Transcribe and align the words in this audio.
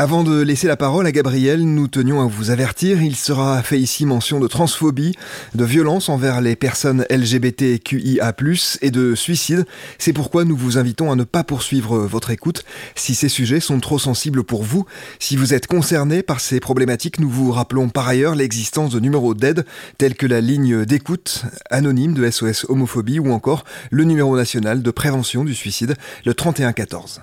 Avant 0.00 0.22
de 0.22 0.42
laisser 0.42 0.68
la 0.68 0.76
parole 0.76 1.08
à 1.08 1.10
Gabriel, 1.10 1.64
nous 1.64 1.88
tenions 1.88 2.20
à 2.20 2.26
vous 2.26 2.52
avertir, 2.52 3.02
il 3.02 3.16
sera 3.16 3.60
fait 3.64 3.80
ici 3.80 4.06
mention 4.06 4.38
de 4.38 4.46
transphobie, 4.46 5.16
de 5.56 5.64
violence 5.64 6.08
envers 6.08 6.40
les 6.40 6.54
personnes 6.54 7.04
LGBTQIA+, 7.10 8.32
et 8.80 8.92
de 8.92 9.16
suicide. 9.16 9.66
C'est 9.98 10.12
pourquoi 10.12 10.44
nous 10.44 10.56
vous 10.56 10.78
invitons 10.78 11.10
à 11.10 11.16
ne 11.16 11.24
pas 11.24 11.42
poursuivre 11.42 11.98
votre 11.98 12.30
écoute 12.30 12.64
si 12.94 13.16
ces 13.16 13.28
sujets 13.28 13.58
sont 13.58 13.80
trop 13.80 13.98
sensibles 13.98 14.44
pour 14.44 14.62
vous. 14.62 14.86
Si 15.18 15.34
vous 15.34 15.52
êtes 15.52 15.66
concerné 15.66 16.22
par 16.22 16.38
ces 16.38 16.60
problématiques, 16.60 17.18
nous 17.18 17.28
vous 17.28 17.50
rappelons 17.50 17.88
par 17.88 18.06
ailleurs 18.06 18.36
l'existence 18.36 18.92
de 18.92 19.00
numéros 19.00 19.34
d'aide 19.34 19.66
tels 19.98 20.14
que 20.14 20.26
la 20.26 20.40
ligne 20.40 20.84
d'écoute 20.84 21.42
anonyme 21.70 22.14
de 22.14 22.30
SOS 22.30 22.66
homophobie 22.68 23.18
ou 23.18 23.32
encore 23.32 23.64
le 23.90 24.04
numéro 24.04 24.36
national 24.36 24.80
de 24.80 24.90
prévention 24.92 25.42
du 25.44 25.56
suicide, 25.56 25.96
le 26.24 26.34
3114. 26.34 27.22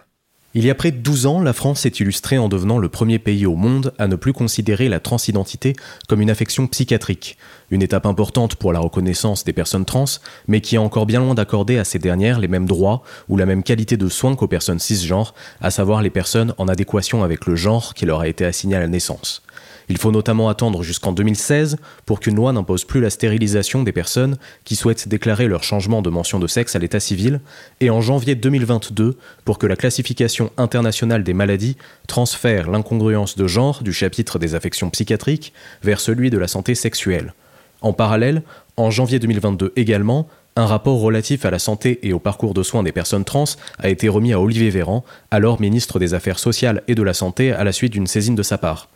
Il 0.57 0.63
y 0.63 0.69
a 0.69 0.75
près 0.75 0.91
de 0.91 0.99
12 0.99 1.25
ans, 1.25 1.41
la 1.41 1.51
France 1.51 1.81
s'est 1.81 1.89
illustrée 1.89 2.37
en 2.37 2.47
devenant 2.47 2.77
le 2.77 2.87
premier 2.87 3.19
pays 3.19 3.45
au 3.45 3.57
monde 3.57 3.93
à 3.99 4.07
ne 4.07 4.15
plus 4.15 4.31
considérer 4.31 4.87
la 4.87 5.01
transidentité 5.01 5.75
comme 6.07 6.21
une 6.21 6.29
affection 6.29 6.65
psychiatrique, 6.67 7.37
une 7.71 7.81
étape 7.81 8.05
importante 8.05 8.55
pour 8.55 8.71
la 8.71 8.79
reconnaissance 8.79 9.43
des 9.43 9.51
personnes 9.51 9.83
trans, 9.83 10.05
mais 10.47 10.61
qui 10.61 10.75
est 10.75 10.77
encore 10.77 11.07
bien 11.07 11.19
loin 11.19 11.33
d'accorder 11.33 11.77
à 11.77 11.83
ces 11.83 11.99
dernières 11.99 12.39
les 12.39 12.47
mêmes 12.47 12.67
droits 12.67 13.03
ou 13.27 13.35
la 13.35 13.45
même 13.45 13.63
qualité 13.63 13.97
de 13.97 14.07
soins 14.07 14.37
qu'aux 14.37 14.47
personnes 14.47 14.79
cisgenres, 14.79 15.33
à 15.59 15.71
savoir 15.71 16.01
les 16.01 16.09
personnes 16.09 16.53
en 16.57 16.69
adéquation 16.69 17.21
avec 17.21 17.47
le 17.47 17.57
genre 17.57 17.93
qui 17.93 18.05
leur 18.05 18.21
a 18.21 18.29
été 18.29 18.45
assigné 18.45 18.77
à 18.77 18.79
la 18.79 18.87
naissance. 18.87 19.43
Il 19.89 19.97
faut 19.97 20.11
notamment 20.11 20.49
attendre 20.49 20.83
jusqu'en 20.83 21.11
2016 21.11 21.77
pour 22.05 22.19
qu'une 22.19 22.35
loi 22.35 22.53
n'impose 22.53 22.85
plus 22.85 23.01
la 23.01 23.09
stérilisation 23.09 23.83
des 23.83 23.91
personnes 23.91 24.37
qui 24.63 24.75
souhaitent 24.75 25.07
déclarer 25.07 25.47
leur 25.47 25.63
changement 25.63 26.01
de 26.01 26.09
mention 26.09 26.39
de 26.39 26.47
sexe 26.47 26.75
à 26.75 26.79
l'état 26.79 26.99
civil, 26.99 27.41
et 27.81 27.89
en 27.89 28.01
janvier 28.01 28.35
2022 28.35 29.17
pour 29.43 29.57
que 29.57 29.67
la 29.67 29.75
classification 29.75 30.51
internationale 30.57 31.23
des 31.23 31.33
maladies 31.33 31.77
transfère 32.07 32.69
l'incongruence 32.69 33.35
de 33.35 33.47
genre 33.47 33.83
du 33.83 33.93
chapitre 33.93 34.39
des 34.39 34.55
affections 34.55 34.89
psychiatriques 34.89 35.53
vers 35.83 35.99
celui 35.99 36.29
de 36.29 36.37
la 36.37 36.47
santé 36.47 36.75
sexuelle. 36.75 37.33
En 37.81 37.93
parallèle, 37.93 38.41
en 38.77 38.89
janvier 38.91 39.19
2022 39.19 39.73
également, 39.75 40.27
un 40.55 40.65
rapport 40.65 41.01
relatif 41.01 41.45
à 41.45 41.51
la 41.51 41.59
santé 41.59 41.99
et 42.03 42.13
au 42.13 42.19
parcours 42.19 42.53
de 42.53 42.63
soins 42.63 42.81
des 42.81 42.93
personnes 42.93 43.25
trans 43.25 43.43
a 43.77 43.89
été 43.89 44.07
remis 44.07 44.31
à 44.31 44.39
Olivier 44.39 44.69
Véran, 44.69 45.03
alors 45.29 45.59
ministre 45.59 45.99
des 45.99 46.13
Affaires 46.13 46.39
sociales 46.39 46.81
et 46.87 46.95
de 46.95 47.03
la 47.03 47.13
Santé, 47.13 47.51
à 47.51 47.65
la 47.65 47.73
suite 47.73 47.91
d'une 47.91 48.07
saisine 48.07 48.35
de 48.35 48.43
sa 48.43 48.57
part. 48.57 48.87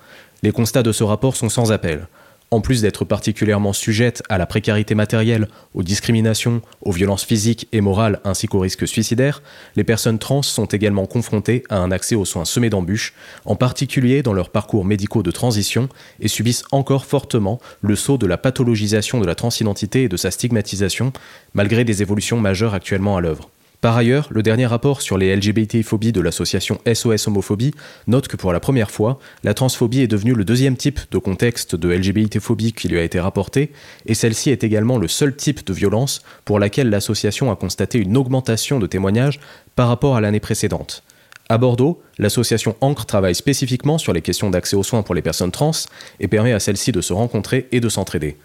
Les 0.42 0.52
constats 0.52 0.84
de 0.84 0.92
ce 0.92 1.04
rapport 1.04 1.36
sont 1.36 1.50
sans 1.50 1.72
appel. 1.72 2.08
En 2.52 2.62
plus 2.62 2.82
d'être 2.82 3.06
particulièrement 3.06 3.74
sujette 3.74 4.24
à 4.28 4.40
la 4.40 4.48
précarité 4.48 4.96
matérielle, 4.96 5.48
aux 5.76 5.84
discriminations, 5.84 6.62
aux 6.82 6.92
violences 6.92 7.24
physiques 7.24 7.68
et 7.74 7.82
morales 7.82 8.22
ainsi 8.24 8.48
qu'aux 8.48 8.60
risques 8.60 8.88
suicidaires, 8.88 9.44
les 9.76 9.84
personnes 9.84 10.18
trans 10.18 10.42
sont 10.42 10.66
également 10.66 11.06
confrontées 11.06 11.64
à 11.70 11.78
un 11.78 11.92
accès 11.92 12.16
aux 12.16 12.26
soins 12.26 12.46
semés 12.46 12.72
d'embûches, 12.72 13.14
en 13.46 13.56
particulier 13.56 14.24
dans 14.24 14.34
leurs 14.34 14.50
parcours 14.50 14.84
médicaux 14.84 15.22
de 15.22 15.30
transition, 15.30 15.90
et 16.22 16.28
subissent 16.28 16.64
encore 16.72 17.06
fortement 17.06 17.60
le 17.82 17.96
saut 17.96 18.18
de 18.18 18.26
la 18.26 18.38
pathologisation 18.38 19.20
de 19.20 19.28
la 19.28 19.36
transidentité 19.36 20.04
et 20.04 20.10
de 20.10 20.18
sa 20.18 20.32
stigmatisation, 20.32 21.14
malgré 21.54 21.84
des 21.84 22.02
évolutions 22.02 22.40
majeures 22.40 22.74
actuellement 22.74 23.16
à 23.16 23.22
l'œuvre. 23.22 23.52
Par 23.82 23.96
ailleurs, 23.96 24.28
le 24.30 24.44
dernier 24.44 24.66
rapport 24.66 25.02
sur 25.02 25.18
les 25.18 25.34
LGBT-phobies 25.34 26.12
de 26.12 26.20
l'association 26.20 26.82
SOS 26.86 27.30
Homophobie 27.30 27.74
note 28.08 28.28
que 28.28 28.36
pour 28.36 28.52
la 28.52 28.60
première 28.60 28.92
fois, 28.92 29.20
la 29.46 29.54
transphobie 29.54 30.02
est 30.02 30.08
devenue 30.08 30.34
le 30.34 30.44
deuxième 30.44 30.76
type 30.76 31.00
de 31.12 31.18
contexte 31.18 31.78
de 31.78 31.90
LGBT-phobie 31.90 32.74
qui 32.74 32.90
lui 32.90 33.00
a 33.00 33.04
été 33.04 33.22
rapporté, 33.22 33.72
et 34.06 34.16
celle-ci 34.16 34.50
est 34.50 34.66
également 34.66 34.98
le 34.98 35.08
seul 35.08 35.34
type 35.34 35.66
de 35.66 35.72
violence 35.72 36.24
pour 36.44 36.60
laquelle 36.60 36.90
l'association 36.90 37.52
a 37.52 37.56
constaté 37.56 38.00
une 38.00 38.18
augmentation 38.18 38.80
de 38.80 38.88
témoignages 38.88 39.40
par 39.78 39.88
rapport 39.88 40.18
à 40.18 40.22
l'année 40.22 40.42
précédente. 40.42 41.02
À 41.48 41.58
Bordeaux, 41.58 42.02
l'association 42.18 42.76
Ancre 42.82 43.06
travaille 43.06 43.34
spécifiquement 43.34 43.98
sur 43.98 44.12
les 44.12 44.22
questions 44.22 44.50
d'accès 44.50 44.76
aux 44.76 44.84
soins 44.84 45.04
pour 45.04 45.16
les 45.16 45.22
personnes 45.22 45.52
trans 45.52 45.72
et 46.20 46.28
permet 46.28 46.52
à 46.52 46.60
celles-ci 46.60 46.92
de 46.92 47.00
se 47.00 47.14
rencontrer 47.14 47.68
et 47.72 47.80
de 47.80 47.88
s'entraider. 47.88 48.38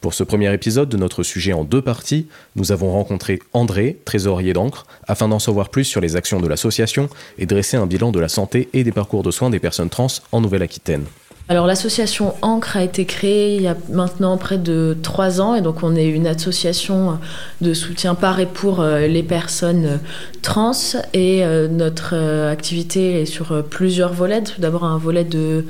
Pour 0.00 0.14
ce 0.14 0.24
premier 0.24 0.52
épisode 0.54 0.88
de 0.88 0.96
notre 0.96 1.22
sujet 1.22 1.52
en 1.52 1.62
deux 1.62 1.82
parties, 1.82 2.26
nous 2.56 2.72
avons 2.72 2.90
rencontré 2.90 3.38
André, 3.52 3.98
trésorier 4.06 4.54
d'encre, 4.54 4.86
afin 5.06 5.28
d'en 5.28 5.38
savoir 5.38 5.68
plus 5.68 5.84
sur 5.84 6.00
les 6.00 6.16
actions 6.16 6.40
de 6.40 6.48
l'association 6.48 7.10
et 7.36 7.44
dresser 7.44 7.76
un 7.76 7.86
bilan 7.86 8.10
de 8.10 8.18
la 8.18 8.30
santé 8.30 8.70
et 8.72 8.82
des 8.82 8.92
parcours 8.92 9.22
de 9.22 9.30
soins 9.30 9.50
des 9.50 9.58
personnes 9.58 9.90
trans 9.90 10.06
en 10.32 10.40
Nouvelle-Aquitaine. 10.40 11.04
Alors 11.50 11.66
l'association 11.66 12.36
Ancre 12.42 12.76
a 12.76 12.84
été 12.84 13.04
créée 13.06 13.56
il 13.56 13.62
y 13.62 13.66
a 13.66 13.76
maintenant 13.88 14.36
près 14.36 14.56
de 14.56 14.96
trois 15.02 15.40
ans 15.40 15.56
et 15.56 15.62
donc 15.62 15.82
on 15.82 15.96
est 15.96 16.06
une 16.06 16.28
association 16.28 17.18
de 17.60 17.74
soutien 17.74 18.14
par 18.14 18.38
et 18.38 18.46
pour 18.46 18.78
euh, 18.78 19.08
les 19.08 19.24
personnes 19.24 19.98
trans 20.42 20.70
et 21.12 21.44
euh, 21.44 21.66
notre 21.66 22.14
euh, 22.14 22.52
activité 22.52 23.22
est 23.22 23.26
sur 23.26 23.64
plusieurs 23.64 24.12
volets. 24.12 24.42
Tout 24.42 24.60
d'abord 24.60 24.84
un 24.84 24.96
volet 24.96 25.24
de 25.24 25.64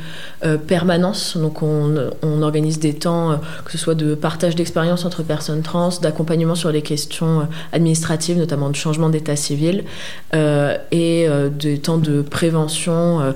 permanence, 0.66 1.38
donc 1.38 1.62
on, 1.62 1.96
organise 2.42 2.78
des 2.78 2.94
temps 2.94 3.38
que 3.64 3.72
ce 3.72 3.78
soit 3.78 3.94
de 3.94 4.14
partage 4.14 4.56
d'expérience 4.56 5.04
entre 5.04 5.22
personnes 5.22 5.62
trans, 5.62 5.90
d'accompagnement 6.02 6.54
sur 6.54 6.72
les 6.72 6.82
questions 6.82 7.46
administratives, 7.72 8.36
notamment 8.36 8.68
de 8.70 8.76
changement 8.76 9.08
d'état 9.08 9.36
civil 9.36 9.84
et 10.32 11.28
des 11.58 11.78
temps 11.78 11.98
de 11.98 12.22
prévention 12.22 13.34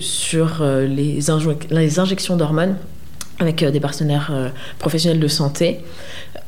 sur 0.00 0.62
les 0.62 1.25
les, 1.70 1.98
injections 1.98 2.36
d'hormones 2.36 2.76
avec 3.38 3.62
euh, 3.62 3.70
des 3.70 3.80
partenaires 3.80 4.30
euh, 4.32 4.48
professionnels 4.78 5.20
de 5.20 5.28
santé. 5.28 5.80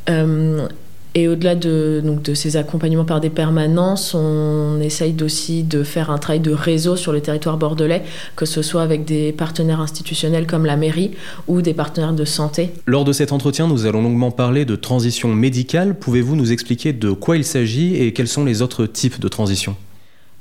Euh, 0.09 0.67
et 1.15 1.27
au-delà 1.27 1.55
de, 1.55 2.01
donc, 2.05 2.23
de 2.23 2.35
ces 2.35 2.57
accompagnements 2.57 3.05
par 3.05 3.21
des 3.21 3.31
permanences, 3.31 4.15
on 4.15 4.79
essaye 4.81 5.17
aussi 5.23 5.65
de 5.65 5.83
faire 5.83 6.11
un 6.11 6.19
travail 6.19 6.41
de 6.41 6.53
réseau 6.53 6.97
sur 6.97 7.13
le 7.13 7.21
territoire 7.21 7.57
bordelais, 7.57 8.05
que 8.37 8.45
ce 8.45 8.63
soit 8.63 8.83
avec 8.83 9.05
des 9.05 9.33
partenaires 9.33 9.81
institutionnels 9.81 10.47
comme 10.47 10.65
la 10.65 10.77
mairie 10.77 11.13
ou 11.49 11.61
des 11.61 11.75
partenaires 11.75 12.13
de 12.13 12.25
santé. 12.25 12.73
Lors 12.87 13.05
de 13.05 13.13
cet 13.13 13.33
entretien, 13.33 13.67
nous 13.67 13.87
allons 13.87 14.03
longuement 14.03 14.31
parler 14.31 14.65
de 14.65 14.77
transition 14.77 15.29
médicale. 15.29 15.95
Pouvez-vous 15.95 16.37
nous 16.37 16.53
expliquer 16.53 16.93
de 16.93 17.11
quoi 17.11 17.37
il 17.37 17.45
s'agit 17.45 17.97
et 17.97 18.13
quels 18.13 18.29
sont 18.29 18.45
les 18.45 18.63
autres 18.63 18.87
types 18.87 19.19
de 19.19 19.29
transition? 19.29 19.77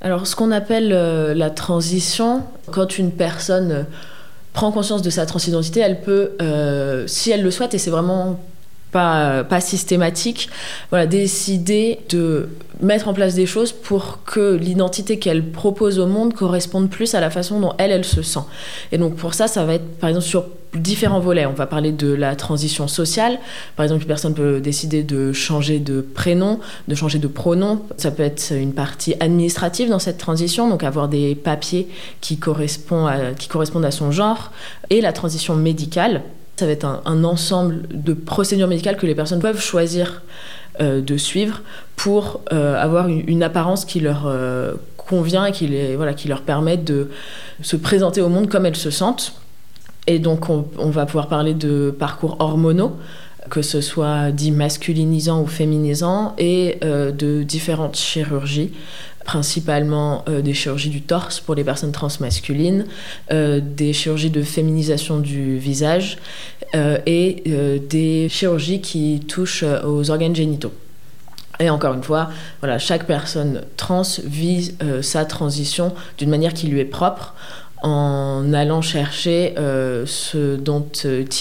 Alors, 0.00 0.28
ce 0.28 0.36
qu'on 0.36 0.52
appelle 0.52 0.90
la 0.90 1.50
transition, 1.50 2.44
quand 2.70 2.98
une 2.98 3.10
personne 3.10 3.86
prend 4.58 4.72
conscience 4.72 5.02
de 5.02 5.10
sa 5.10 5.24
transidentité, 5.24 5.78
elle 5.78 6.00
peut, 6.00 6.32
euh, 6.42 7.06
si 7.06 7.30
elle 7.30 7.42
le 7.42 7.50
souhaite, 7.52 7.74
et 7.74 7.78
c'est 7.78 7.90
vraiment 7.90 8.40
pas, 8.90 9.60
systématique, 9.60 10.48
voilà, 10.90 11.06
décider 11.06 12.00
de 12.08 12.48
mettre 12.80 13.08
en 13.08 13.14
place 13.14 13.34
des 13.34 13.46
choses 13.46 13.72
pour 13.72 14.20
que 14.24 14.54
l'identité 14.54 15.18
qu'elle 15.18 15.50
propose 15.50 15.98
au 15.98 16.06
monde 16.06 16.32
corresponde 16.32 16.88
plus 16.88 17.14
à 17.14 17.20
la 17.20 17.30
façon 17.30 17.60
dont 17.60 17.72
elle, 17.78 17.90
elle 17.90 18.04
se 18.04 18.22
sent. 18.22 18.44
Et 18.92 18.98
donc 18.98 19.16
pour 19.16 19.34
ça, 19.34 19.48
ça 19.48 19.64
va 19.64 19.74
être 19.74 19.98
par 19.98 20.08
exemple 20.10 20.26
sur 20.26 20.44
différents 20.74 21.18
volets. 21.18 21.46
On 21.46 21.54
va 21.54 21.66
parler 21.66 21.92
de 21.92 22.12
la 22.12 22.36
transition 22.36 22.86
sociale. 22.86 23.38
Par 23.74 23.84
exemple, 23.84 24.02
une 24.02 24.08
personne 24.08 24.34
peut 24.34 24.60
décider 24.60 25.02
de 25.02 25.32
changer 25.32 25.78
de 25.80 26.00
prénom, 26.00 26.60
de 26.86 26.94
changer 26.94 27.18
de 27.18 27.26
pronom. 27.26 27.82
Ça 27.96 28.10
peut 28.10 28.22
être 28.22 28.52
une 28.52 28.74
partie 28.74 29.14
administrative 29.18 29.88
dans 29.88 29.98
cette 29.98 30.18
transition, 30.18 30.68
donc 30.68 30.84
avoir 30.84 31.08
des 31.08 31.34
papiers 31.34 31.88
qui 32.20 32.38
correspondent 32.38 33.08
à 33.84 33.90
son 33.90 34.12
genre. 34.12 34.52
Et 34.90 35.00
la 35.00 35.12
transition 35.12 35.56
médicale, 35.56 36.22
ça 36.58 36.66
va 36.66 36.72
être 36.72 36.84
un, 36.84 37.24
ensemble 37.24 37.82
de 37.90 38.12
procédures 38.12 38.66
médicales 38.66 38.96
que 38.96 39.06
les 39.06 39.14
personnes 39.14 39.40
peuvent 39.40 39.60
choisir 39.60 40.22
euh, 40.80 41.00
de 41.00 41.16
suivre 41.16 41.62
pour 41.94 42.40
euh, 42.52 42.76
avoir 42.76 43.06
une, 43.06 43.44
apparence 43.44 43.84
qui 43.84 44.00
leur 44.00 44.26
euh, 44.26 44.74
convient 44.96 45.46
et 45.46 45.52
qui, 45.52 45.68
les, 45.68 45.94
voilà, 45.94 46.14
qui 46.14 46.26
leur 46.26 46.42
permet 46.42 46.76
de 46.76 47.10
se 47.62 47.76
présenter 47.76 48.20
au 48.20 48.28
monde 48.28 48.48
comme 48.48 48.66
elles 48.66 48.76
se 48.76 48.90
sentent. 48.90 49.34
Et 50.08 50.18
donc 50.18 50.50
on, 50.50 50.66
on 50.78 50.90
va 50.90 51.06
pouvoir 51.06 51.28
parler 51.28 51.54
de 51.54 51.94
parcours 51.96 52.36
hormonaux, 52.40 52.96
que 53.50 53.62
ce 53.62 53.80
soit 53.80 54.32
dit 54.32 54.50
masculinisant 54.50 55.40
ou 55.40 55.46
féminisant, 55.46 56.34
et 56.38 56.80
de 56.82 57.42
différentes 57.44 57.96
chirurgies 57.96 58.72
principalement 59.28 60.24
euh, 60.26 60.40
des 60.40 60.54
chirurgies 60.54 60.88
du 60.88 61.02
torse 61.02 61.38
pour 61.38 61.54
les 61.54 61.62
personnes 61.62 61.92
transmasculines, 61.92 62.86
euh, 63.30 63.60
des 63.62 63.92
chirurgies 63.92 64.30
de 64.30 64.42
féminisation 64.42 65.18
du 65.18 65.58
visage 65.58 66.16
euh, 66.74 66.96
et 67.04 67.42
des 67.90 68.28
chirurgies 68.30 68.80
qui 68.80 69.20
touchent 69.28 69.66
aux 69.84 70.10
organes 70.10 70.34
génitaux. 70.34 70.72
Et 71.60 71.68
encore 71.68 71.92
une 71.92 72.02
fois, 72.02 72.30
chaque 72.78 73.04
personne 73.06 73.64
trans 73.76 74.02
vit 74.24 74.74
sa 75.02 75.24
transition 75.26 75.92
d'une 76.16 76.30
manière 76.30 76.54
qui 76.54 76.68
lui 76.68 76.80
est 76.80 76.84
propre 76.84 77.34
en 77.82 78.52
allant 78.54 78.80
chercher 78.80 79.54
ce 79.56 80.56
dont 80.56 80.86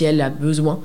elle 0.02 0.22
a 0.22 0.30
besoin 0.30 0.80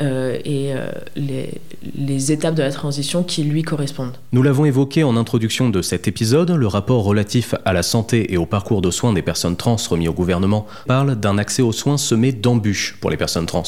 euh, 0.00 0.38
et 0.44 0.72
euh, 0.74 0.90
les, 1.16 2.32
étapes 2.32 2.54
de 2.54 2.62
la 2.62 2.70
transition 2.70 3.22
qui 3.22 3.44
lui 3.44 3.62
correspondent. 3.62 4.16
Nous 4.32 4.42
l'avons 4.42 4.64
évoqué 4.64 5.04
en 5.04 5.16
introduction 5.16 5.68
de 5.68 5.82
cet 5.82 6.08
épisode, 6.08 6.50
le 6.50 6.66
rapport 6.66 7.04
relatif 7.04 7.54
à 7.64 7.72
la 7.72 7.82
santé 7.82 8.32
et 8.32 8.36
au 8.36 8.46
parcours 8.46 8.80
de 8.82 8.90
soins 8.90 9.12
des 9.12 9.22
personnes 9.22 9.56
trans 9.56 9.76
remis 9.90 10.08
au 10.08 10.12
gouvernement 10.12 10.66
parle 10.86 11.16
d'un 11.16 11.38
accès 11.38 11.62
aux 11.62 11.72
soins 11.72 11.98
semé 11.98 12.32
d'embûches 12.32 12.96
pour 13.00 13.10
les 13.10 13.16
personnes 13.16 13.46
trans. 13.46 13.64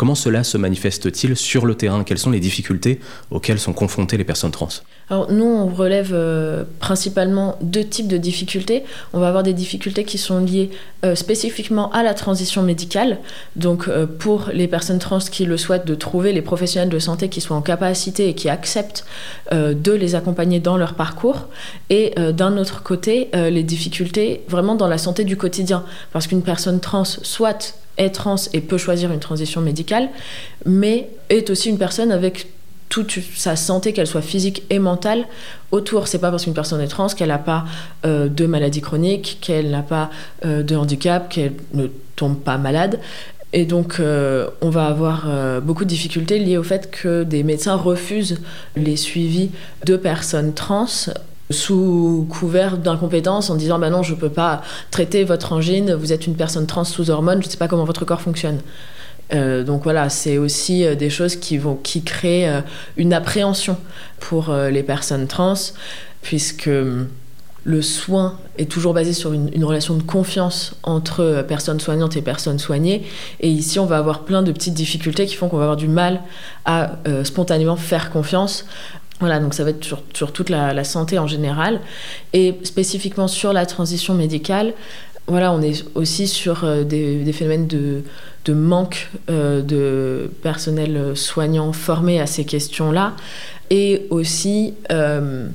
Comment 0.00 0.14
cela 0.14 0.44
se 0.44 0.56
manifeste-t-il 0.56 1.36
sur 1.36 1.66
le 1.66 1.74
terrain? 1.74 2.04
Quelles 2.04 2.16
sont 2.16 2.30
les 2.30 2.40
difficultés 2.40 3.00
auxquelles 3.30 3.58
sont 3.58 3.74
confrontées 3.74 4.16
les 4.16 4.24
personnes 4.24 4.50
trans? 4.50 4.70
Alors 5.10 5.30
nous, 5.30 5.44
on 5.44 5.66
relève 5.66 6.12
euh, 6.14 6.64
principalement 6.78 7.58
deux 7.60 7.84
types 7.84 8.08
de 8.08 8.16
difficultés. 8.16 8.84
On 9.12 9.20
va 9.20 9.28
avoir 9.28 9.42
des 9.42 9.52
difficultés 9.52 10.04
qui 10.04 10.16
sont 10.16 10.40
liées 10.40 10.70
euh, 11.04 11.14
spécifiquement 11.14 11.92
à 11.92 12.02
la 12.02 12.14
transition 12.14 12.62
médicale. 12.62 13.18
Donc 13.56 13.88
euh, 13.88 14.06
pour 14.06 14.48
les 14.54 14.68
personnes 14.68 15.00
trans 15.00 15.18
qui 15.18 15.44
le 15.44 15.58
souhaitent, 15.58 15.86
de 15.86 15.94
trouver 15.94 16.32
les 16.32 16.40
professionnels 16.40 16.88
de 16.88 16.98
santé 16.98 17.28
qui 17.28 17.42
soient 17.42 17.58
en 17.58 17.60
capacité 17.60 18.30
et 18.30 18.34
qui 18.34 18.48
acceptent 18.48 19.04
de 19.52 19.92
les 19.92 20.14
accompagner 20.14 20.60
dans 20.60 20.78
leur 20.78 20.94
parcours. 20.94 21.48
Et 21.90 22.14
d'un 22.32 22.56
autre 22.56 22.82
côté, 22.82 23.28
les 23.34 23.62
difficultés 23.62 24.44
vraiment 24.48 24.76
dans 24.76 24.88
la 24.88 24.96
santé 24.96 25.24
du 25.24 25.36
quotidien. 25.36 25.84
Parce 26.12 26.26
qu'une 26.26 26.42
personne 26.42 26.80
trans, 26.80 27.04
soit 27.04 27.74
est 27.96 28.10
trans 28.10 28.36
et 28.52 28.60
peut 28.60 28.78
choisir 28.78 29.12
une 29.12 29.20
transition 29.20 29.60
médicale, 29.60 30.08
mais 30.64 31.08
est 31.28 31.50
aussi 31.50 31.68
une 31.68 31.78
personne 31.78 32.12
avec 32.12 32.46
toute 32.90 33.20
sa 33.36 33.56
santé, 33.56 33.92
qu'elle 33.92 34.08
soit 34.08 34.20
physique 34.20 34.64
et 34.68 34.78
mentale, 34.78 35.26
autour. 35.70 36.08
C'est 36.08 36.18
pas 36.18 36.30
parce 36.30 36.44
qu'une 36.44 36.54
personne 36.54 36.80
est 36.80 36.88
trans 36.88 37.06
qu'elle 37.06 37.28
n'a 37.28 37.38
pas 37.38 37.64
euh, 38.04 38.28
de 38.28 38.46
maladie 38.46 38.80
chronique, 38.82 39.38
qu'elle 39.40 39.70
n'a 39.70 39.82
pas 39.82 40.10
euh, 40.44 40.62
de 40.62 40.76
handicap, 40.76 41.28
qu'elle 41.28 41.54
ne 41.72 41.86
tombe 42.16 42.38
pas 42.38 42.58
malade. 42.58 42.98
Et 43.52 43.64
donc, 43.64 43.98
euh, 43.98 44.48
on 44.60 44.70
va 44.70 44.86
avoir 44.86 45.28
beaucoup 45.60 45.84
de 45.84 45.88
difficultés 45.88 46.38
liées 46.38 46.58
au 46.58 46.62
fait 46.62 46.90
que 46.90 47.24
des 47.24 47.42
médecins 47.42 47.74
refusent 47.74 48.40
les 48.76 48.96
suivis 48.96 49.50
de 49.86 49.96
personnes 49.96 50.52
trans 50.52 50.86
sous 51.50 52.26
couvert 52.30 52.78
d'incompétence 52.78 53.50
en 53.50 53.56
disant 53.56 53.78
bah 53.78 53.90
non 53.90 54.02
je 54.02 54.14
peux 54.14 54.30
pas 54.30 54.62
traiter 54.90 55.24
votre 55.24 55.52
angine 55.52 55.94
vous 55.94 56.12
êtes 56.12 56.26
une 56.26 56.36
personne 56.36 56.66
trans 56.66 56.84
sous 56.84 57.10
hormones 57.10 57.42
je 57.42 57.48
sais 57.48 57.56
pas 57.56 57.68
comment 57.68 57.84
votre 57.84 58.04
corps 58.04 58.20
fonctionne 58.20 58.60
euh, 59.32 59.62
donc 59.62 59.84
voilà 59.84 60.08
c'est 60.08 60.38
aussi 60.38 60.84
euh, 60.84 60.94
des 60.94 61.10
choses 61.10 61.36
qui 61.36 61.56
vont 61.56 61.76
qui 61.76 62.02
créent 62.02 62.48
euh, 62.48 62.60
une 62.96 63.12
appréhension 63.12 63.76
pour 64.18 64.52
les 64.52 64.82
personnes 64.82 65.26
trans 65.26 65.54
puisque 66.22 66.70
le 67.64 67.82
soin 67.82 68.38
est 68.58 68.70
toujours 68.70 68.94
basé 68.94 69.12
sur 69.12 69.32
une, 69.32 69.50
une, 69.54 69.64
relation 69.64 69.94
de 69.94 70.02
confiance 70.02 70.74
entre 70.82 71.44
personnes 71.46 71.80
soignantes 71.80 72.16
et 72.16 72.22
personnes 72.22 72.58
soignées. 72.58 73.06
Et 73.40 73.48
ici, 73.48 73.78
on 73.78 73.86
va 73.86 73.98
avoir 73.98 74.24
plein 74.24 74.42
de 74.42 74.50
petites 74.52 74.74
difficultés 74.74 75.26
qui 75.26 75.34
font 75.34 75.48
qu'on 75.48 75.56
va 75.56 75.64
avoir 75.64 75.76
du 75.76 75.88
mal 75.88 76.22
à 76.64 76.92
spontanément 77.24 77.76
faire 77.76 78.10
confiance 78.10 78.66
voilà, 79.20 79.38
donc 79.38 79.52
ça 79.52 79.64
va 79.64 79.70
être 79.70 79.84
sur, 79.84 80.32
toute 80.32 80.48
la, 80.48 80.82
santé 80.84 81.18
en 81.18 81.26
général. 81.26 81.80
Et 82.32 82.58
spécifiquement 82.64 83.28
sur 83.28 83.52
la 83.52 83.66
transition 83.66 84.14
médicale, 84.14 84.72
voilà, 85.26 85.52
on 85.52 85.60
est 85.60 85.84
aussi 85.94 86.26
sur 86.26 86.64
euh, 86.64 86.82
des, 86.82 87.32
phénomènes 87.32 87.66
de, 87.68 88.02
manque 88.52 89.10
euh, 89.28 89.62
de 89.62 90.28
personnel 90.42 91.12
soignant 91.14 91.72
formé 91.72 92.20
à 92.20 92.26
ces 92.26 92.44
questions-là. 92.44 93.12
Et 93.68 94.06
aussi 94.10 94.74
euh, 94.90 95.46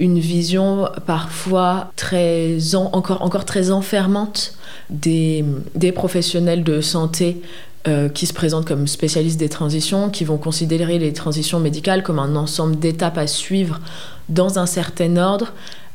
une 0.00 0.18
vision 0.18 0.88
parfois 1.06 1.92
très 1.94 2.74
encore, 2.74 3.22
encore 3.22 3.44
très 3.44 3.70
enfermante 3.70 4.54
des, 4.90 5.44
des 5.76 5.92
professionnels 5.92 6.64
de 6.64 6.80
santé 6.80 7.40
euh, 7.88 8.08
qui 8.08 8.26
se 8.26 8.32
présentent 8.32 8.64
comme 8.64 8.86
spécialistes 8.86 9.40
des 9.40 9.48
transitions, 9.48 10.08
qui 10.08 10.22
vont 10.22 10.36
considérer 10.36 11.00
les 11.00 11.12
transitions 11.12 11.58
médicales 11.58 12.04
comme 12.04 12.20
un 12.20 12.36
ensemble 12.36 12.78
d'étapes 12.78 13.18
à 13.18 13.26
suivre 13.26 13.80
dans 14.28 14.60
un 14.60 14.66
certain 14.66 15.16
ordre 15.16 15.52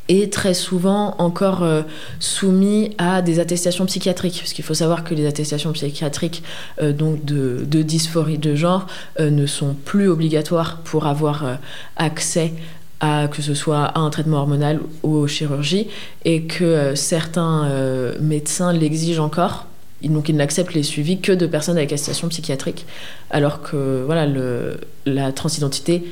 et 0.09 0.29
très 0.29 0.53
souvent 0.53 1.15
encore 1.17 1.63
euh, 1.63 1.83
soumis 2.19 2.93
à 2.97 3.21
des 3.21 3.39
attestations 3.39 3.85
psychiatriques. 3.85 4.39
Parce 4.39 4.51
qu'il 4.51 4.65
faut 4.65 4.73
savoir 4.73 5.05
que 5.05 5.13
les 5.13 5.25
attestations 5.27 5.71
psychiatriques 5.71 6.43
euh, 6.81 6.91
donc 6.91 7.23
de, 7.23 7.63
dysphorie 7.63 8.37
de 8.37 8.53
genre 8.53 8.87
ne 9.17 9.45
sont 9.45 9.73
plus 9.73 10.09
obligatoires 10.09 10.79
pour 10.83 11.07
avoir 11.07 11.57
accès 11.95 12.51
à 12.99 13.29
que 13.29 13.41
ce 13.41 13.53
soit 13.53 13.85
à 13.85 13.99
un 13.99 14.09
traitement 14.09 14.39
hormonal 14.39 14.81
ou 15.03 15.15
aux 15.15 15.27
chirurgies 15.27 15.87
et 16.25 16.43
que 16.43 16.95
certains 16.95 17.69
médecins 18.19 18.73
l'exigent 18.73 19.23
encore 19.23 19.66
donc, 20.03 20.29
ils 20.29 20.35
n'acceptent 20.35 20.73
les 20.73 20.83
suivis 20.83 21.19
que 21.19 21.31
de 21.31 21.47
personnes 21.47 21.77
avec 21.77 21.91
attestation 21.91 22.27
psychiatrique, 22.27 22.85
alors 23.29 23.61
que 23.61 24.03
voilà, 24.05 24.27
la 25.05 25.31
transidentité 25.31 26.03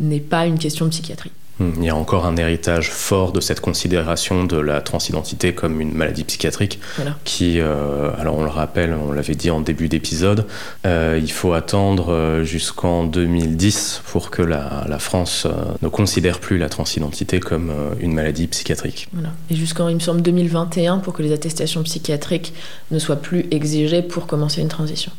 n'est 0.00 0.20
pas 0.20 0.46
une 0.46 0.58
question 0.58 0.86
de 0.86 0.90
psychiatrie. 0.90 1.30
Hmm, 1.30 1.43
il 1.60 1.84
y 1.84 1.88
a 1.88 1.94
encore 1.94 2.26
un 2.26 2.36
héritage 2.36 2.90
fort 2.90 3.32
de 3.32 3.40
cette 3.40 3.60
considération 3.60 4.44
de 4.44 4.56
la 4.56 4.80
transidentité 4.80 5.54
comme 5.54 5.80
une 5.80 5.92
maladie 5.92 6.24
psychiatrique 6.24 6.80
qui, 7.24 7.60
euh, 7.60 8.10
alors 8.18 8.36
on 8.38 8.42
le 8.42 8.50
rappelle, 8.50 8.92
on 8.92 9.12
l'avait 9.12 9.34
dit 9.34 9.50
en 9.50 9.60
début 9.60 9.88
d'épisode, 9.88 10.46
euh, 10.86 11.20
il 11.22 11.30
faut 11.30 11.52
attendre 11.52 12.12
euh, 12.12 12.44
jusqu'en 12.44 13.04
2010 13.04 14.02
pour 14.06 14.30
que 14.30 14.42
la, 14.42 14.84
la 14.88 14.98
France 14.98 15.46
ne 15.82 15.88
considère 15.88 16.40
plus 16.40 16.58
la 16.58 16.68
transidentité 16.68 17.40
comme 17.40 17.72
une 18.00 18.14
maladie 18.14 18.46
psychiatrique. 18.48 19.08
Voilà. 19.12 19.30
Et 19.50 19.54
jusqu'en, 19.54 19.88
il 19.88 19.94
me 19.94 20.00
semble, 20.00 20.22
2021 20.22 20.98
pour 20.98 21.12
que 21.12 21.22
les 21.22 21.32
attestations 21.32 21.82
psychiatriques 21.82 22.52
ne 22.90 22.98
soient 22.98 23.16
plus 23.16 23.46
exigées 23.50 24.02
pour 24.02 24.26
commencer 24.26 24.60
une 24.60 24.68
transition. 24.68 25.12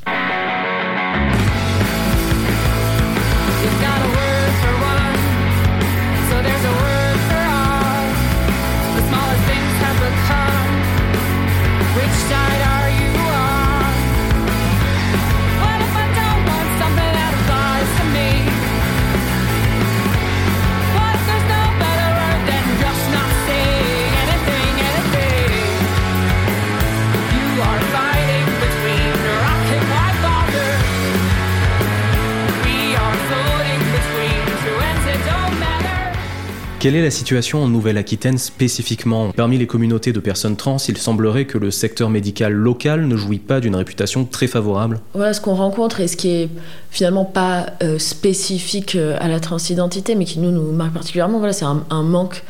Quelle 36.85 36.97
est 36.97 37.01
la 37.01 37.09
situation 37.09 37.63
en 37.63 37.67
Nouvelle-Aquitaine 37.67 38.37
spécifiquement 38.37 39.31
Parmi 39.31 39.57
les 39.57 39.65
communautés 39.65 40.13
de 40.13 40.19
personnes 40.19 40.55
trans, 40.55 40.77
il 40.87 40.99
semblerait 40.99 41.45
que 41.45 41.57
le 41.57 41.71
secteur 41.71 42.11
médical 42.11 42.53
local 42.53 43.07
ne 43.07 43.17
jouit 43.17 43.39
pas 43.39 43.59
d'une 43.59 43.75
réputation 43.75 44.23
très 44.23 44.45
favorable. 44.45 44.99
Voilà 45.15 45.33
ce 45.33 45.41
qu'on 45.41 45.55
rencontre 45.55 45.99
et 45.99 46.07
ce 46.07 46.15
qui 46.15 46.29
est 46.29 46.49
finalement 46.91 47.25
pas 47.25 47.65
euh, 47.81 47.97
spécifique 47.97 48.93
euh, 48.93 49.17
à 49.19 49.27
la 49.27 49.39
transidentité, 49.39 50.13
mais 50.13 50.25
qui 50.25 50.37
nous, 50.37 50.51
nous 50.51 50.71
marque 50.73 50.93
particulièrement, 50.93 51.39
voilà, 51.39 51.53
c'est 51.53 51.65
un, 51.65 52.03
manque 52.03 52.43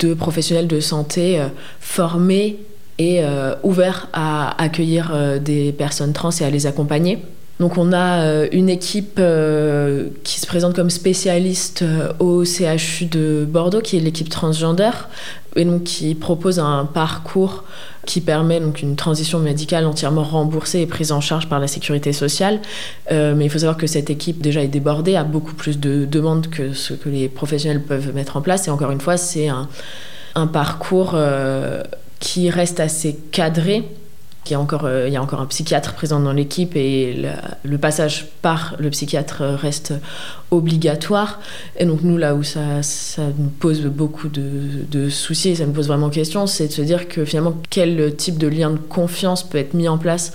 de 0.00 0.12
professionnels 0.12 0.68
de 0.68 0.80
santé 0.80 1.40
euh, 1.40 1.46
formés 1.80 2.58
et 2.98 3.22
ouverts 3.62 4.08
à 4.12 4.60
accueillir 4.60 5.38
des 5.40 5.72
personnes 5.72 6.12
trans 6.12 6.30
et 6.32 6.44
à 6.44 6.50
les 6.50 6.66
accompagner. 6.66 7.22
Donc 7.60 7.76
on 7.76 7.92
a 7.92 8.22
euh, 8.22 8.48
une 8.52 8.68
équipe 8.68 9.18
euh, 9.18 10.08
qui 10.22 10.38
se 10.38 10.46
présente 10.46 10.76
comme 10.76 10.90
spécialiste 10.90 11.82
euh, 11.82 12.12
au 12.20 12.44
CHU 12.44 13.06
de 13.06 13.44
Bordeaux, 13.48 13.80
qui 13.80 13.96
est 13.96 14.00
l'équipe 14.00 14.28
transgender, 14.28 14.90
et 15.56 15.64
donc 15.64 15.82
qui 15.82 16.14
propose 16.14 16.60
un 16.60 16.84
parcours 16.84 17.64
qui 18.06 18.20
permet 18.20 18.60
donc 18.60 18.80
une 18.80 18.94
transition 18.94 19.40
médicale 19.40 19.86
entièrement 19.86 20.22
remboursée 20.22 20.80
et 20.80 20.86
prise 20.86 21.10
en 21.10 21.20
charge 21.20 21.48
par 21.48 21.58
la 21.58 21.66
sécurité 21.66 22.12
sociale. 22.12 22.60
mais 23.10 23.44
il 23.44 23.50
faut 23.50 23.58
savoir 23.58 23.76
que 23.76 23.86
cette 23.86 24.08
équipe 24.08 24.40
déjà 24.40 24.62
est 24.62 24.68
débordée, 24.68 25.14
a 25.14 25.24
beaucoup 25.24 25.52
plus 25.52 25.78
de 25.78 26.06
demandes 26.06 26.48
que 26.48 26.72
ce 26.72 26.94
que 26.94 27.10
les 27.10 27.28
professionnels 27.28 27.82
peuvent 27.82 28.14
mettre 28.14 28.38
en 28.38 28.40
place. 28.40 28.66
Et 28.66 28.70
encore 28.70 28.92
une 28.92 29.00
fois, 29.00 29.18
c'est 29.18 29.48
un, 29.48 29.68
un, 30.36 30.46
parcours 30.46 31.18
qui 32.18 32.48
reste 32.48 32.80
assez 32.80 33.18
cadré 33.30 33.84
euh, 34.52 35.04
il 35.06 35.12
y 35.12 35.16
a 35.16 35.22
encore 35.22 35.40
un 35.40 35.46
psychiatre 35.46 35.94
présent 35.94 36.20
dans 36.20 36.32
l'équipe 36.32 36.76
et 36.76 37.24
le, 37.64 37.78
passage 37.78 38.26
par 38.42 38.74
le 38.78 38.90
psychiatre 38.90 39.42
reste 39.42 39.94
obligatoire. 40.50 41.40
Et 41.76 41.84
donc 41.84 42.02
nous, 42.02 42.16
là 42.16 42.34
où 42.34 42.42
ça, 42.42 42.80
nous 43.38 43.48
pose 43.48 43.82
beaucoup 43.82 44.28
de, 44.28 44.42
de 44.90 45.08
soucis, 45.08 45.56
ça 45.56 45.66
nous 45.66 45.72
pose 45.72 45.88
vraiment 45.88 46.10
question, 46.10 46.46
c'est 46.46 46.68
de 46.68 46.72
se 46.72 46.82
dire 46.82 47.08
que 47.08 47.24
finalement, 47.24 47.54
quel 47.70 48.14
type 48.16 48.38
de 48.38 48.48
lien 48.48 48.70
de 48.70 48.78
confiance 48.78 49.42
peut 49.42 49.58
être 49.58 49.74
mis 49.74 49.88
en 49.88 49.98
place 49.98 50.32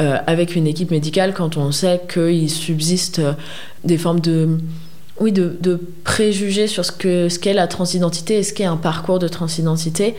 euh, 0.00 0.16
avec 0.28 0.54
une 0.54 0.68
équipe 0.68 0.92
médicale 0.92 1.34
quand 1.34 1.56
on 1.56 1.72
sait 1.72 2.00
qu'il 2.12 2.48
subsiste 2.48 3.20
des 3.82 3.98
formes 3.98 4.20
de 4.20 4.58
oui, 5.20 5.32
de, 5.32 5.80
préjugés 6.04 6.68
sur 6.68 6.84
ce 6.84 6.92
qu'est 6.92 7.28
ce 7.28 7.40
qu'est 7.40 7.52
la 7.52 7.66
transidentité 7.66 8.38
et 8.38 8.42
ce 8.44 8.52
qu'est 8.52 8.64
un 8.64 8.76
parcours 8.76 9.18
de 9.18 9.26
transidentité 9.26 10.14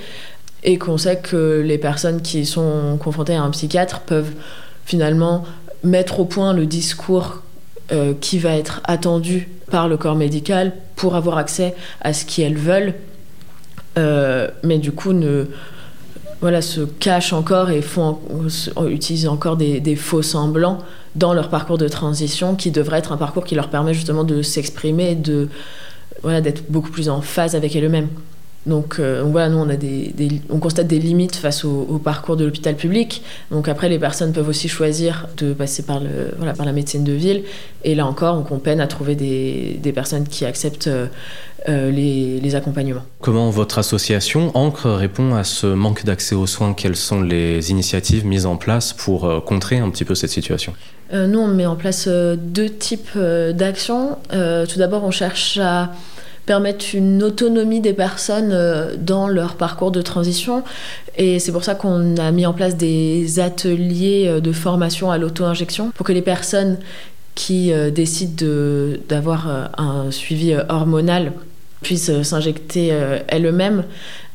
et 0.64 0.78
qu'on 0.78 0.98
sait 0.98 1.18
que 1.18 1.62
les 1.66 1.78
personnes 1.78 2.22
qui 2.22 2.46
sont 2.46 2.98
confrontées 3.00 3.36
à 3.36 3.44
un 3.44 3.50
psychiatre 3.52 4.02
peuvent 4.02 4.32
finalement 4.86 5.46
mettre 5.84 6.20
au 6.20 6.26
point 6.26 6.54
le 6.54 6.66
discours 6.66 7.42
euh, 7.92 8.14
qui 8.20 8.40
va 8.40 8.56
être 8.56 8.82
attendu 8.84 9.50
par 9.72 9.88
le 9.88 9.98
corps 9.98 10.16
médical 10.16 10.74
pour 10.96 11.16
avoir 11.16 11.38
accès 11.38 11.76
à 12.02 12.14
ce 12.14 12.26
qu'elles 12.26 12.58
veulent, 12.58 12.94
euh, 13.98 14.50
mais 14.64 14.78
du 14.78 14.92
coup 14.92 15.14
ne 15.14 15.46
voilà 16.42 16.62
se 16.62 16.82
cachent 16.82 17.34
encore 17.34 17.70
et 17.70 17.82
font 17.82 18.20
utilisent 18.88 19.28
encore 19.28 19.58
des, 19.58 19.80
des, 19.80 19.96
faux 19.96 20.22
semblants 20.22 20.80
dans 21.16 21.34
leur 21.34 21.50
parcours 21.50 21.78
de 21.78 21.88
transition 21.88 22.56
qui 22.56 22.72
devrait 22.72 23.00
être 23.00 23.12
un 23.12 23.18
parcours 23.18 23.44
qui 23.44 23.56
leur 23.56 23.70
permet 23.70 23.94
justement 23.94 24.24
de 24.24 24.42
s'exprimer, 24.42 25.16
de 25.16 25.50
voilà 26.22 26.42
d'être 26.42 26.64
beaucoup 26.70 26.92
plus 26.92 27.10
en 27.10 27.22
phase 27.22 27.56
avec 27.56 27.76
elles-mêmes. 27.76 28.10
Donc, 28.66 28.98
euh, 29.00 29.24
voilà, 29.26 29.50
nous 29.50 29.58
on 29.58 29.70
a 29.70 29.78
des, 29.78 30.14
on 30.50 30.60
constate 30.60 30.88
des 30.88 31.00
limites 31.00 31.36
face 31.36 31.64
au, 31.64 32.00
parcours 32.04 32.36
de 32.36 32.46
l'hôpital 32.46 32.76
public. 32.76 33.24
Donc 33.52 33.68
après, 33.68 33.88
les 33.90 34.00
personnes 34.00 34.34
peuvent 34.34 34.50
aussi 34.50 34.68
choisir 34.68 35.28
de 35.38 35.54
passer 35.54 35.84
par 35.84 36.00
le, 36.00 36.34
voilà, 36.38 36.54
par 36.54 36.66
la 36.66 36.74
médecine 36.74 37.04
de 37.04 37.14
ville. 37.14 37.44
Et 37.84 37.96
là 37.96 38.06
encore, 38.06 38.46
on 38.52 38.60
peine 38.60 38.82
à 38.82 38.88
trouver 38.88 39.16
des, 39.16 39.80
des 39.82 39.94
personnes 39.94 40.28
qui 40.28 40.46
acceptent 40.46 40.88
euh, 40.88 41.08
euh, 41.68 41.90
les, 41.90 42.40
les, 42.42 42.56
accompagnements. 42.56 43.04
Comment 43.22 43.50
votre 43.50 43.80
association 43.80 44.52
Ancre 44.56 44.88
répond 44.88 45.36
à 45.36 45.44
ce 45.44 45.68
manque 45.68 46.04
d'accès 46.04 46.36
aux 46.36 46.48
soins? 46.48 46.74
Quelles 46.74 46.96
sont 46.96 47.22
les 47.22 47.72
initiatives 47.72 48.26
mises 48.26 48.46
en 48.46 48.58
place 48.58 48.94
pour 48.94 49.44
contrer 49.46 49.80
un 49.80 49.90
petit 49.90 50.06
peu 50.06 50.16
cette 50.16 50.30
situation? 50.30 50.74
Nous, 51.12 51.40
on 51.40 51.48
met 51.48 51.66
en 51.66 51.76
place 51.76 52.08
deux 52.08 52.70
types 52.70 53.18
d'actions. 53.18 54.18
tout 54.32 54.78
d'abord, 54.78 55.04
on 55.04 55.12
cherche 55.12 55.58
à 55.58 55.92
permettre 56.50 56.96
une 56.96 57.22
autonomie 57.22 57.80
des 57.80 57.94
personnes 57.94 58.50
euh, 58.54 58.96
dans 58.98 59.28
leur 59.28 59.54
parcours 59.54 59.92
de 59.92 60.02
transition. 60.02 60.64
Et 61.16 61.38
c'est 61.38 61.52
pour 61.52 61.64
ça 61.64 61.76
qu'on 61.76 62.18
a 62.18 62.32
mis 62.32 62.48
en 62.48 62.54
place 62.54 62.76
des 62.76 63.40
ateliers 63.40 64.26
euh, 64.28 64.40
de 64.40 64.52
formation 64.52 65.12
à 65.12 65.20
l'auto-injection 65.20 65.92
pour 65.92 66.08
que 66.08 66.12
les 66.12 66.24
personnes 66.24 66.80
qui 67.36 67.72
euh, 67.72 67.92
décident 67.92 68.48
d'avoir 69.08 69.70
un 69.78 70.10
suivi 70.10 70.56
hormonal 70.70 71.34
puissent 71.84 72.24
s'injecter 72.24 72.88
elles-mêmes. 73.28 73.84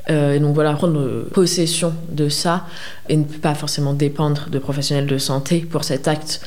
et 0.09 0.39
donc 0.39 0.55
voilà, 0.55 0.73
prendre 0.75 1.25
possession 1.33 1.93
de 2.11 2.29
ça 2.29 2.65
et 3.09 3.17
ne 3.17 3.25
pas 3.25 3.55
forcément 3.55 3.93
dépendre 3.93 4.49
de 4.51 4.59
professionnels 4.61 5.07
de 5.07 5.19
santé 5.19 5.67
pour 5.69 5.83
cet 5.83 6.07
acte 6.07 6.41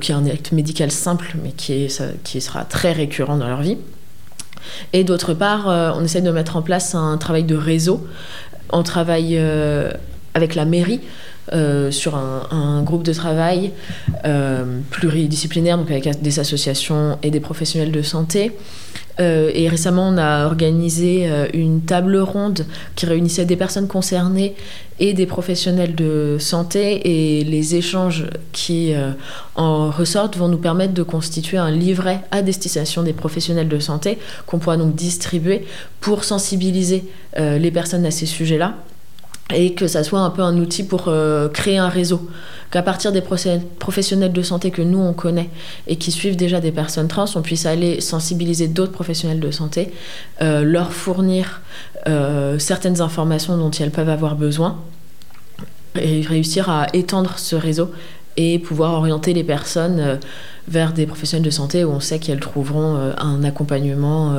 qui 0.00 0.12
est 0.12 0.14
un 0.14 0.26
acte 0.26 0.52
médical 0.52 0.90
simple 0.90 1.34
mais 1.42 1.50
qui, 1.50 1.72
est, 1.72 2.02
qui 2.22 2.40
sera 2.40 2.64
très 2.64 2.92
récurrent 2.92 3.36
dans 3.36 3.48
leur 3.48 3.62
vie. 3.62 3.76
Et 4.92 5.04
d'autre 5.04 5.34
part, 5.34 5.68
euh, 5.68 5.92
on 5.94 6.04
essaie 6.04 6.20
de 6.20 6.30
mettre 6.30 6.56
en 6.56 6.62
place 6.62 6.94
un 6.94 7.16
travail 7.18 7.44
de 7.44 7.54
réseau. 7.54 8.06
On 8.70 8.82
travaille 8.82 9.36
euh, 9.38 9.90
avec 10.34 10.54
la 10.54 10.64
mairie. 10.64 11.00
Euh, 11.52 11.90
sur 11.90 12.14
un, 12.14 12.82
groupe 12.84 13.02
de 13.02 13.12
travail 13.12 13.72
pluridisciplinaire, 14.90 15.76
donc 15.76 15.90
avec 15.90 16.22
des 16.22 16.38
associations 16.38 17.18
et 17.24 17.32
des 17.32 17.40
professionnels 17.40 17.90
de 17.90 18.00
santé. 18.00 18.52
Euh, 19.20 19.50
et 19.54 19.68
récemment, 19.68 20.08
on 20.08 20.16
a 20.16 20.46
organisé 20.46 21.30
euh, 21.30 21.46
une 21.52 21.82
table 21.82 22.16
ronde 22.16 22.66
qui 22.96 23.06
réunissait 23.06 23.44
des 23.44 23.56
personnes 23.56 23.86
concernées 23.86 24.54
et 24.98 25.12
des 25.12 25.26
professionnels 25.26 25.94
de 25.94 26.36
santé. 26.38 27.00
Et 27.38 27.44
les 27.44 27.74
échanges 27.74 28.26
qui 28.52 28.94
euh, 28.94 29.10
en 29.54 29.90
ressortent 29.90 30.36
vont 30.36 30.48
nous 30.48 30.58
permettre 30.58 30.94
de 30.94 31.02
constituer 31.02 31.58
un 31.58 31.70
livret 31.70 32.20
à 32.30 32.42
destination 32.42 33.02
des 33.02 33.12
professionnels 33.12 33.68
de 33.68 33.78
santé 33.78 34.18
qu'on 34.46 34.58
pourra 34.58 34.76
donc 34.76 34.94
distribuer 34.94 35.66
pour 36.00 36.24
sensibiliser 36.24 37.04
les 37.36 37.70
personnes 37.70 38.04
à 38.04 38.10
ces 38.10 38.26
sujets-là 38.26 38.74
et 39.54 39.72
que 39.72 39.86
ça 39.86 40.04
soit 40.04 40.20
un 40.20 40.28
peu 40.28 40.42
un 40.42 40.58
outil 40.58 40.82
pour 40.82 41.10
créer 41.54 41.78
un 41.78 41.88
réseau 41.88 42.28
qu'à 42.72 42.82
partir 42.82 43.12
des 43.12 43.20
professionnels 43.20 44.32
de 44.32 44.42
santé 44.42 44.70
que 44.70 44.80
nous 44.80 44.98
on 44.98 45.12
connaît 45.12 45.50
et 45.86 45.96
qui 45.96 46.10
suivent 46.10 46.36
déjà 46.36 46.58
des 46.58 46.72
personnes 46.72 47.06
trans, 47.06 47.26
on 47.36 47.42
puisse 47.42 47.66
aller 47.66 48.00
sensibiliser 48.00 48.66
d'autres 48.66 48.92
professionnels 48.92 49.40
de 49.40 49.50
santé, 49.50 49.92
euh, 50.40 50.64
leur 50.64 50.92
fournir 50.92 51.60
euh, 52.08 52.58
certaines 52.58 53.02
informations 53.02 53.58
dont 53.58 53.70
elles 53.70 53.90
peuvent 53.90 54.08
avoir 54.08 54.36
besoin 54.36 54.78
et 56.00 56.22
réussir 56.22 56.70
à 56.70 56.86
étendre 56.94 57.38
ce 57.38 57.54
réseau 57.54 57.92
et 58.38 58.58
pouvoir 58.58 58.94
orienter 58.94 59.34
les 59.34 59.44
personnes 59.44 60.00
euh, 60.00 60.16
vers 60.66 60.94
des 60.94 61.04
professionnels 61.04 61.44
de 61.44 61.50
santé 61.50 61.84
où 61.84 61.90
on 61.90 62.00
sait 62.00 62.18
qu'elles 62.18 62.40
trouveront 62.40 63.12
un 63.18 63.42
accompagnement, 63.42 64.32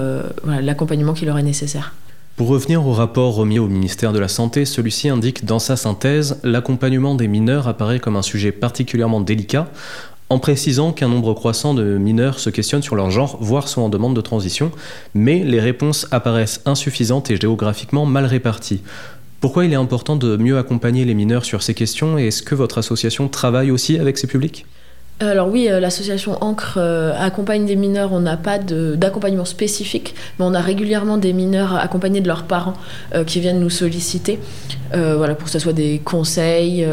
l'accompagnement 0.46 1.12
qui 1.14 1.26
leur 1.26 1.38
est 1.38 1.44
nécessaire. 1.44 1.94
Pour 2.36 2.48
revenir 2.48 2.88
au 2.88 2.94
rapport 2.94 3.36
remis 3.36 3.60
au 3.60 3.68
ministère 3.68 4.12
de 4.12 4.18
la 4.18 4.28
Santé, 4.28 4.66
celui-ci 4.66 5.08
indique 5.08 5.46
dans 5.46 5.60
sa 5.60 5.76
synthèse 5.76 6.40
l'accompagnement 6.44 7.14
des 7.14 7.28
mineurs 7.28 7.68
apparaît 7.68 8.00
comme 8.00 8.16
un 8.16 8.24
sujet 8.24 8.52
particulièrement 8.52 9.22
délicat, 9.22 9.68
en 10.30 10.40
précisant 10.40 10.94
qu'un 10.94 11.10
nombre 11.10 11.36
croissant 11.36 11.76
de 11.76 11.84
mineurs 12.00 12.40
se 12.40 12.50
questionnent 12.50 12.82
sur 12.82 12.96
leur 12.96 13.12
genre, 13.12 13.38
voire 13.40 13.68
sont 13.68 13.84
en 13.84 13.90
demande 13.90 14.16
de 14.16 14.22
transition, 14.22 14.72
mais 15.14 15.44
les 15.44 15.60
réponses 15.60 16.08
apparaissent 16.10 16.62
insuffisantes 16.66 17.30
et 17.30 17.38
géographiquement 17.38 18.08
mal 18.08 18.26
réparties. 18.26 18.82
Pourquoi 19.40 19.66
il 19.66 19.74
est 19.74 19.76
important 19.76 20.16
de 20.16 20.36
mieux 20.36 20.58
accompagner 20.58 21.06
les 21.06 21.14
mineurs 21.14 21.46
sur 21.46 21.62
ces 21.62 21.76
questions 21.76 22.18
et 22.18 22.30
est-ce 22.30 22.42
que 22.42 22.56
votre 22.56 22.80
association 22.80 23.28
travaille 23.28 23.70
aussi 23.70 24.00
avec 24.00 24.18
ces 24.18 24.26
publics? 24.26 24.66
Alors 25.20 25.48
oui, 25.50 25.70
euh, 25.70 25.80
l'association 25.80 26.38
Ancre 26.44 26.76
euh, 26.78 27.14
accompagne 27.18 27.66
des 27.66 27.76
mineurs. 27.76 28.14
On 28.14 28.20
n'a 28.20 28.38
pas 28.38 28.58
d'accompagnement 28.58 29.46
spécifique, 29.46 30.16
mais 30.38 30.46
on 30.46 30.54
a 30.54 30.62
régulièrement 30.62 31.18
des 31.18 31.34
mineurs 31.34 31.76
accompagnés 31.76 32.22
de 32.22 32.28
leurs 32.28 32.44
parents 32.44 32.74
euh, 33.14 33.24
qui 33.24 33.40
viennent 33.40 33.60
nous 33.60 33.70
solliciter, 33.70 34.40
voilà, 34.92 35.36
pour 35.36 35.46
que 35.46 35.52
ce 35.52 35.60
soit 35.60 35.74
des 35.74 36.00
conseils, 36.04 36.86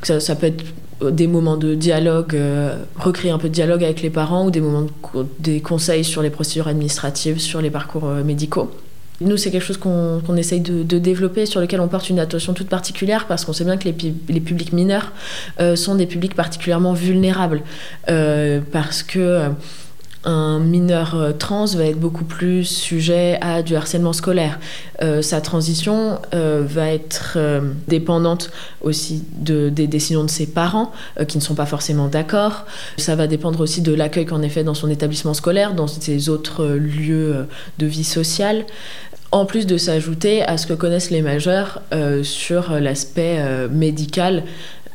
que 0.00 0.18
ça, 0.18 0.34
peut 0.36 0.46
être 0.46 0.64
des 1.10 1.26
moments 1.26 1.56
de 1.56 1.74
dialogue, 1.74 2.38
recréer 2.98 3.30
un 3.30 3.38
peu 3.38 3.48
de 3.48 3.54
dialogue 3.54 3.82
avec 3.82 4.02
les 4.02 4.10
parents 4.10 4.46
ou 4.46 4.50
des 4.50 4.60
moments 4.60 4.86
des 5.38 5.60
conseils 5.60 6.04
sur 6.04 6.22
les 6.22 6.30
procédures 6.30 6.68
administratives, 6.68 7.38
sur 7.38 7.62
les 7.62 7.70
parcours 7.70 8.04
médicaux. 8.24 8.70
Nous, 9.22 9.36
c'est 9.36 9.50
quelque 9.50 9.64
chose 9.64 9.78
qu'on 9.78 10.36
essaye 10.36 10.60
de, 10.60 10.98
développer, 10.98 11.46
sur 11.46 11.60
lequel 11.60 11.80
on 11.80 11.88
porte 11.88 12.10
une 12.10 12.18
attention 12.18 12.52
toute 12.54 12.68
particulière, 12.68 13.26
parce 13.26 13.44
qu'on 13.44 13.52
sait 13.52 13.64
bien 13.64 13.76
que 13.76 13.88
les, 13.88 14.40
publics 14.40 14.72
mineurs 14.72 15.12
euh, 15.60 15.76
sont 15.76 15.94
des 15.94 16.06
publics 16.06 16.34
particulièrement 16.34 16.92
vulnérables, 16.92 17.62
euh, 18.08 18.60
parce 18.72 19.02
que 19.02 19.50
un 20.24 20.60
mineur 20.60 21.16
euh, 21.16 21.32
trans 21.32 21.64
va 21.64 21.84
être 21.84 21.98
beaucoup 21.98 22.24
plus 22.24 22.64
sujet 22.64 23.38
à 23.40 23.62
du 23.62 23.74
harcèlement 23.74 24.12
scolaire. 24.12 24.60
Euh, 25.02 25.20
sa 25.20 25.40
transition 25.40 26.20
euh, 26.32 26.62
va 26.64 26.90
être 26.90 27.38
dépendante 27.88 28.50
aussi 28.82 29.24
de, 29.36 29.68
des 29.68 29.86
décisions 29.86 30.22
de 30.22 30.30
ses 30.30 30.46
parents 30.46 30.92
qui 31.26 31.38
ne 31.38 31.42
sont 31.42 31.54
pas 31.54 31.66
forcément 31.66 32.06
d'accord. 32.06 32.66
Ça 32.98 33.16
va 33.16 33.26
dépendre 33.26 33.60
aussi 33.60 33.82
de 33.82 33.92
l'accueil 33.92 34.26
qu'en 34.26 34.42
fait 34.48 34.64
dans 34.64 34.74
son 34.74 34.90
établissement 34.90 35.34
scolaire, 35.34 35.74
dans 35.74 35.86
ses 35.86 36.28
autres 36.28 36.66
lieux 36.66 37.46
de 37.78 37.86
vie 37.86 38.04
sociale. 38.04 38.64
En 39.32 39.46
plus 39.46 39.66
de 39.66 39.76
s'ajouter 39.78 40.42
à 40.42 40.56
ce 40.58 40.66
que 40.66 40.74
connaissent 40.74 41.10
les 41.10 41.22
majeurs 41.22 41.82
sur 42.22 42.78
l'aspect 42.78 43.42
médical 43.70 44.44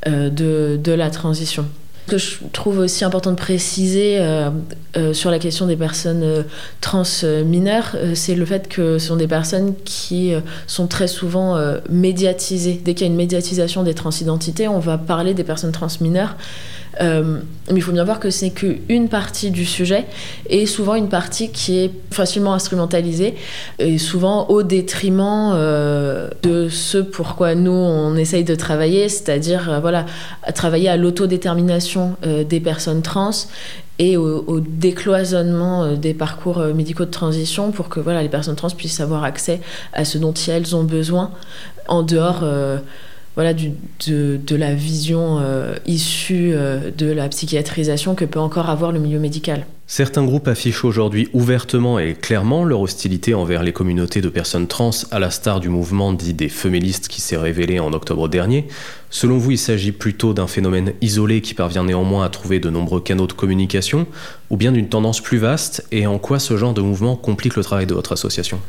de, 0.06 0.80
de 0.82 0.92
la 0.92 1.10
transition. 1.10 1.66
Ce 2.08 2.12
que 2.12 2.18
je 2.18 2.38
trouve 2.54 2.80
aussi 2.80 3.04
important 3.04 3.32
de 3.32 3.36
préciser 3.36 4.18
euh, 4.20 4.50
euh, 4.96 5.12
sur 5.12 5.30
la 5.30 5.40
question 5.40 5.68
des 5.68 5.76
personnes 5.76 6.24
euh, 6.24 6.44
trans 6.80 7.04
mineures, 7.46 7.98
c'est 8.14 8.34
le 8.34 8.46
fait 8.46 8.70
que 8.70 8.98
ce 8.98 9.08
sont 9.08 9.18
des 9.18 9.28
personnes 9.28 9.74
qui 9.84 10.32
sont 10.68 10.88
très 10.88 11.08
souvent 11.08 11.58
médiatisées. 11.90 12.80
Dès 12.84 12.94
qu'il 12.94 13.06
y 13.06 13.10
a 13.10 13.12
une 13.12 13.18
médiatisation 13.18 13.84
des 13.84 13.94
transidentités, 13.94 14.70
on 14.70 14.80
va 14.80 14.98
parler 14.98 15.34
des 15.34 15.44
personnes 15.44 15.74
trans 15.74 15.88
mineures. 16.00 16.38
Euh, 17.02 17.40
mais 17.70 17.76
il 17.76 17.82
faut 17.82 17.92
bien 17.92 18.04
voir 18.04 18.20
que 18.20 18.30
c'est 18.30 18.50
qu'une 18.52 19.10
partie 19.10 19.52
du 19.52 19.66
sujet 19.66 20.06
et 20.50 20.66
souvent 20.66 20.96
une 20.96 21.10
partie 21.10 21.52
qui 21.52 21.80
est 21.80 21.92
facilement 22.12 22.54
instrumentalisée 22.54 23.36
et 23.80 23.98
souvent 23.98 24.48
au 24.48 24.64
détriment 24.64 25.52
euh, 25.54 26.30
de 26.44 26.70
ce 26.70 26.98
pourquoi 26.98 27.56
nous 27.56 27.72
on 27.72 28.16
essaye 28.16 28.44
de 28.44 28.56
travailler, 28.56 29.10
c'est-à-dire 29.10 29.70
euh, 29.70 29.80
voilà, 29.80 30.06
travailler 30.56 30.90
à 30.90 30.98
l'autodétermination 30.98 32.16
des 32.24 32.60
personnes 32.60 33.02
trans 33.02 33.32
et 34.00 34.16
au, 34.16 34.60
décloisonnement 34.60 35.94
des 35.94 36.14
parcours 36.14 36.60
médicaux 36.60 37.06
de 37.06 37.12
transition 37.12 37.72
pour 37.72 37.90
que 37.90 38.00
voilà, 38.00 38.22
les 38.22 38.30
personnes 38.30 38.56
trans 38.56 38.70
puissent 38.70 39.00
avoir 39.00 39.24
accès 39.24 39.60
à 39.94 40.06
ce 40.06 40.18
dont 40.18 40.34
elles 40.48 40.76
ont 40.76 40.84
besoin 40.84 41.32
en 41.88 42.04
dehors 42.04 42.44
voilà, 43.38 43.54
de, 43.54 44.56
la 44.56 44.74
vision 44.74 45.38
euh, 45.40 45.76
issue 45.86 46.54
euh, 46.54 46.90
de 46.90 47.06
la 47.06 47.30
psychiatrisation 47.30 48.16
que 48.16 48.26
peut 48.26 48.40
encore 48.40 48.72
avoir 48.72 48.92
le 48.92 48.98
milieu 48.98 49.20
médical. 49.20 49.68
Certains 49.86 50.26
groupes 50.26 50.48
affichent 50.48 50.84
aujourd'hui 50.84 51.30
ouvertement 51.34 52.00
et 52.00 52.16
clairement 52.16 52.64
leur 52.64 52.82
hostilité 52.82 53.36
envers 53.36 53.62
les 53.62 53.74
communautés 53.74 54.22
de 54.22 54.30
personnes 54.30 54.66
trans, 54.66 54.90
à 55.12 55.20
la 55.20 55.30
star 55.30 55.60
du 55.60 55.70
mouvement 55.70 56.14
dit 56.14 56.34
des 56.34 56.50
féministes 56.50 57.10
qui 57.10 57.22
s'est 57.22 57.38
révélé 57.38 57.80
en 57.80 57.94
octobre 57.94 58.28
dernier. 58.28 58.66
Selon 59.12 59.38
vous, 59.38 59.52
il 59.52 59.60
s'agit 59.60 59.92
plutôt 59.92 60.34
d'un 60.34 60.48
phénomène 60.48 60.94
isolé 61.02 61.42
qui 61.42 61.54
parvient 61.54 61.84
néanmoins 61.84 62.26
à 62.26 62.30
trouver 62.30 62.60
de 62.60 62.72
nombreux 62.72 63.02
canaux 63.02 63.28
de 63.28 63.34
communication, 63.34 64.08
ou 64.50 64.58
bien 64.58 64.72
d'une 64.72 64.90
tendance 64.90 65.22
plus 65.22 65.38
vaste, 65.38 65.86
et 65.92 66.08
en 66.08 66.18
quoi 66.18 66.40
ce 66.40 66.58
genre 66.58 66.74
de 66.74 66.82
mouvement 66.82 67.16
complique 67.16 67.56
le 67.56 67.64
travail 67.64 67.86
de 67.86 67.94
votre 67.94 68.14
association? 68.14 68.60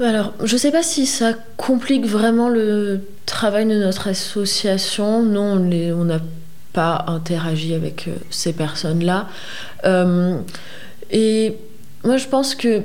Alors, 0.00 0.32
je 0.44 0.54
ne 0.54 0.58
sais 0.58 0.70
pas 0.70 0.82
si 0.82 1.06
ça 1.06 1.32
complique 1.56 2.06
vraiment 2.06 2.48
le 2.48 3.00
travail 3.26 3.66
de 3.66 3.74
notre 3.74 4.08
association. 4.08 5.22
Non, 5.22 5.54
on 5.54 6.04
n'a 6.04 6.20
pas 6.72 7.04
interagi 7.08 7.74
avec 7.74 8.06
euh, 8.06 8.14
ces 8.30 8.52
personnes-là. 8.52 9.28
Euh, 9.84 10.38
et 11.10 11.56
moi, 12.04 12.16
je 12.16 12.28
pense 12.28 12.54
que, 12.54 12.82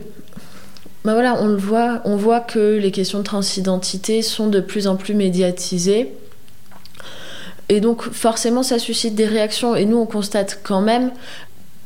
bah 1.06 1.14
voilà, 1.14 1.38
on 1.40 1.48
le 1.48 1.58
voit, 1.58 2.02
on 2.06 2.16
voit 2.16 2.40
que 2.40 2.78
les 2.78 2.92
questions 2.92 3.20
de 3.20 3.24
transidentité 3.24 4.22
sont 4.22 4.48
de 4.48 4.60
plus 4.60 4.88
en 4.88 4.96
plus 4.96 5.14
médiatisées. 5.14 6.12
Et 7.70 7.80
donc, 7.80 8.02
forcément, 8.02 8.64
ça 8.64 8.80
suscite 8.80 9.16
des 9.16 9.26
réactions. 9.26 9.76
Et 9.76 9.86
nous, 9.86 9.98
on 9.98 10.06
constate 10.06 10.62
quand 10.64 10.82
même 10.82 11.12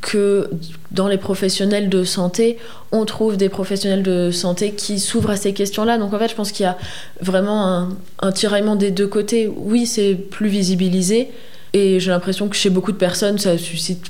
que 0.08 0.50
dans 0.92 1.10
les 1.10 1.18
professionnels 1.18 1.90
de 1.90 2.06
santé, 2.06 2.58
on 2.94 3.04
trouve 3.04 3.36
des 3.36 3.50
professionnels 3.50 4.04
de 4.04 4.32
santé 4.32 4.72
qui 4.72 5.00
s'ouvrent 5.00 5.32
à 5.32 5.36
ces 5.36 5.52
questions-là. 5.52 5.98
Donc 5.98 6.14
en 6.14 6.18
fait, 6.18 6.30
je 6.30 6.36
pense 6.36 6.54
qu'il 6.54 6.64
y 6.64 6.68
a 6.68 6.78
vraiment 7.20 7.90
un, 8.22 8.32
tiraillement 8.32 8.78
des 8.78 8.90
deux 8.90 9.08
côtés. 9.08 9.52
Oui, 9.54 9.86
c'est 9.86 10.16
plus 10.16 10.48
visibilisé, 10.48 11.28
et 11.74 12.00
j'ai 12.00 12.10
l'impression 12.10 12.48
que 12.48 12.56
chez 12.56 12.70
beaucoup 12.70 12.94
de 12.94 12.98
personnes, 12.98 13.38
ça 13.38 13.58
suscite 13.58 14.06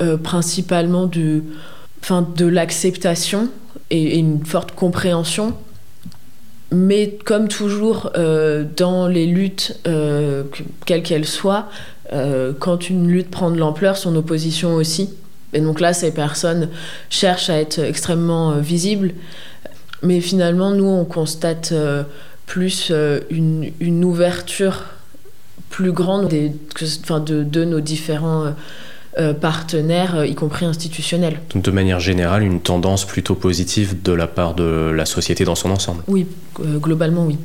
euh, 0.00 0.16
principalement 0.16 1.04
de, 1.04 1.42
enfin, 2.00 2.26
de 2.36 2.46
l'acceptation 2.46 3.50
et, 3.90 4.18
une 4.18 4.46
forte 4.46 4.72
compréhension. 4.72 5.52
Mais 6.72 7.18
comme 7.22 7.48
toujours 7.48 8.10
euh, 8.16 8.64
dans 8.78 9.08
les 9.08 9.26
luttes, 9.26 9.78
euh, 9.86 10.44
quelles 10.86 11.02
qu'elles 11.02 11.26
soient, 11.26 11.68
quand 12.60 12.90
une 12.90 13.08
lutte 13.08 13.28
prend 13.28 13.50
de 13.50 13.56
l'ampleur, 13.56 13.96
son 13.96 14.14
opposition 14.14 14.74
aussi. 14.74 15.10
Et 15.54 15.60
donc 15.60 15.80
là, 15.80 15.92
ces 15.92 16.12
personnes 16.12 16.68
cherchent 17.08 17.48
à 17.48 17.58
être 17.58 17.78
extrêmement 17.78 18.52
euh, 18.52 18.60
visibles. 18.60 19.12
Mais 20.02 20.20
finalement, 20.20 20.72
nous, 20.72 20.84
on 20.84 21.04
constate 21.04 21.70
euh, 21.72 22.02
plus 22.46 22.88
euh, 22.90 23.20
une, 23.30 24.04
ouverture 24.04 24.82
plus 25.70 25.92
grande 25.92 26.28
des, 26.28 26.50
de, 26.50 27.42
de, 27.42 27.64
nos 27.64 27.80
différents 27.80 28.54
partenaires, 29.40 30.24
y 30.24 30.34
compris 30.34 30.66
institutionnels. 30.66 31.40
Donc 31.52 31.64
de 31.64 31.70
manière 31.70 32.00
générale, 32.00 32.42
une 32.42 32.60
tendance 32.60 33.04
plutôt 33.04 33.34
positive 33.36 34.02
de 34.02 34.12
la 34.12 34.26
part 34.26 34.54
de 34.54 34.92
la 34.94 35.06
société 35.06 35.44
dans 35.44 35.54
son 35.54 35.70
ensemble 35.70 36.02
Oui, 36.08 36.26
globalement 36.60 37.24
oui. 37.24 37.38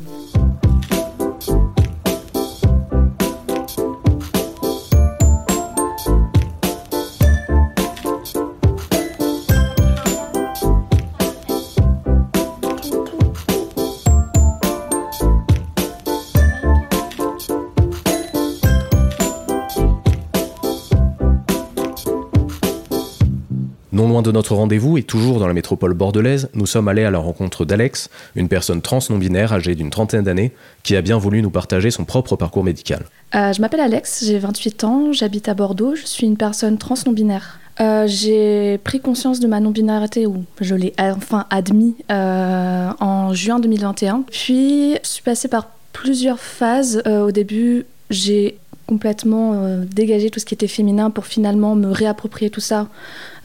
De 24.22 24.32
notre 24.32 24.54
rendez-vous 24.54 24.98
et 24.98 25.02
toujours 25.02 25.38
dans 25.38 25.46
la 25.46 25.54
métropole 25.54 25.94
bordelaise, 25.94 26.48
nous 26.54 26.66
sommes 26.66 26.88
allés 26.88 27.04
à 27.04 27.10
la 27.10 27.18
rencontre 27.18 27.64
d'Alex, 27.64 28.10
une 28.36 28.48
personne 28.48 28.82
trans 28.82 29.00
non-binaire 29.08 29.52
âgée 29.52 29.74
d'une 29.74 29.90
trentaine 29.90 30.22
d'années, 30.22 30.52
qui 30.82 30.96
a 30.96 31.02
bien 31.02 31.18
voulu 31.18 31.42
nous 31.42 31.50
partager 31.50 31.90
son 31.90 32.04
propre 32.04 32.36
parcours 32.36 32.64
médical. 32.64 33.04
Euh, 33.34 33.52
je 33.52 33.60
m'appelle 33.60 33.80
Alex, 33.80 34.24
j'ai 34.24 34.38
28 34.38 34.84
ans, 34.84 35.12
j'habite 35.12 35.48
à 35.48 35.54
Bordeaux, 35.54 35.94
je 35.94 36.06
suis 36.06 36.26
une 36.26 36.36
personne 36.36 36.78
trans 36.78 36.96
non-binaire. 37.06 37.58
Euh, 37.80 38.06
j'ai 38.06 38.78
pris 38.78 39.00
conscience 39.00 39.40
de 39.40 39.46
ma 39.46 39.60
non-binarité, 39.60 40.26
ou 40.26 40.44
je 40.60 40.74
l'ai 40.74 40.92
enfin 40.98 41.46
admis, 41.50 41.94
euh, 42.10 42.90
en 43.00 43.32
juin 43.32 43.58
2021. 43.60 44.24
Puis, 44.30 44.94
je 45.02 45.08
suis 45.08 45.22
passée 45.22 45.48
par 45.48 45.68
plusieurs 45.92 46.38
phases. 46.38 47.02
au 47.06 47.30
début, 47.30 47.86
j'ai 48.10 48.58
complètement 48.90 49.52
euh, 49.54 49.84
dégager 49.84 50.30
tout 50.30 50.40
ce 50.40 50.44
qui 50.44 50.52
était 50.52 50.66
féminin 50.66 51.10
pour 51.10 51.24
finalement 51.24 51.76
me 51.76 51.92
réapproprier 51.92 52.50
tout 52.50 52.60
ça 52.60 52.88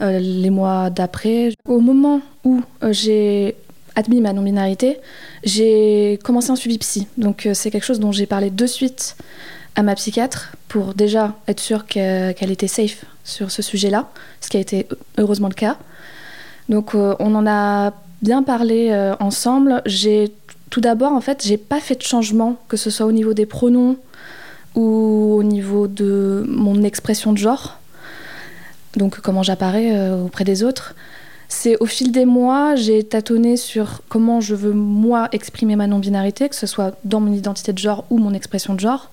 euh, 0.00 0.18
les 0.18 0.50
mois 0.50 0.90
d'après. 0.90 1.52
Au 1.68 1.78
moment 1.78 2.20
où 2.42 2.62
euh, 2.82 2.92
j'ai 2.92 3.54
admis 3.94 4.20
ma 4.20 4.32
non-binarité, 4.32 4.98
j'ai 5.44 6.18
commencé 6.24 6.50
un 6.50 6.56
suivi 6.56 6.78
psy. 6.78 7.06
Donc 7.16 7.48
c'est 7.54 7.70
quelque 7.70 7.84
chose 7.84 8.00
dont 8.00 8.10
j'ai 8.10 8.26
parlé 8.26 8.50
de 8.50 8.66
suite 8.66 9.16
à 9.76 9.84
ma 9.84 9.94
psychiatre 9.94 10.56
pour 10.66 10.94
déjà 10.94 11.36
être 11.46 11.60
sûre 11.60 11.86
qu'elle 11.86 12.50
était 12.50 12.66
safe 12.66 13.04
sur 13.22 13.52
ce 13.52 13.62
sujet-là, 13.62 14.10
ce 14.40 14.48
qui 14.48 14.56
a 14.56 14.60
été 14.60 14.88
heureusement 15.16 15.48
le 15.48 15.54
cas. 15.54 15.78
Donc 16.68 16.94
on 16.94 17.34
en 17.34 17.46
a 17.46 17.94
bien 18.20 18.42
parlé 18.42 18.80
ensemble. 19.18 19.80
J'ai 19.86 20.32
tout 20.68 20.82
d'abord 20.82 21.12
en 21.12 21.22
fait, 21.22 21.42
j'ai 21.46 21.56
pas 21.56 21.80
fait 21.80 21.94
de 21.94 22.02
changement 22.02 22.56
que 22.68 22.76
ce 22.76 22.90
soit 22.90 23.06
au 23.06 23.12
niveau 23.12 23.32
des 23.32 23.46
pronoms 23.46 23.96
ou 24.76 25.34
au 25.38 25.42
niveau 25.42 25.88
de 25.88 26.44
mon 26.48 26.82
expression 26.82 27.32
de 27.32 27.38
genre, 27.38 27.78
donc 28.96 29.20
comment 29.20 29.42
j'apparais 29.42 29.96
euh, 29.96 30.24
auprès 30.24 30.44
des 30.44 30.62
autres. 30.62 30.94
C'est 31.48 31.76
au 31.80 31.86
fil 31.86 32.12
des 32.12 32.24
mois, 32.24 32.74
j'ai 32.74 33.04
tâtonné 33.04 33.56
sur 33.56 34.02
comment 34.08 34.40
je 34.40 34.54
veux 34.54 34.72
moi 34.72 35.28
exprimer 35.32 35.76
ma 35.76 35.86
non-binarité, 35.86 36.48
que 36.48 36.56
ce 36.56 36.66
soit 36.66 36.96
dans 37.04 37.20
mon 37.20 37.32
identité 37.32 37.72
de 37.72 37.78
genre 37.78 38.04
ou 38.10 38.18
mon 38.18 38.34
expression 38.34 38.74
de 38.74 38.80
genre. 38.80 39.10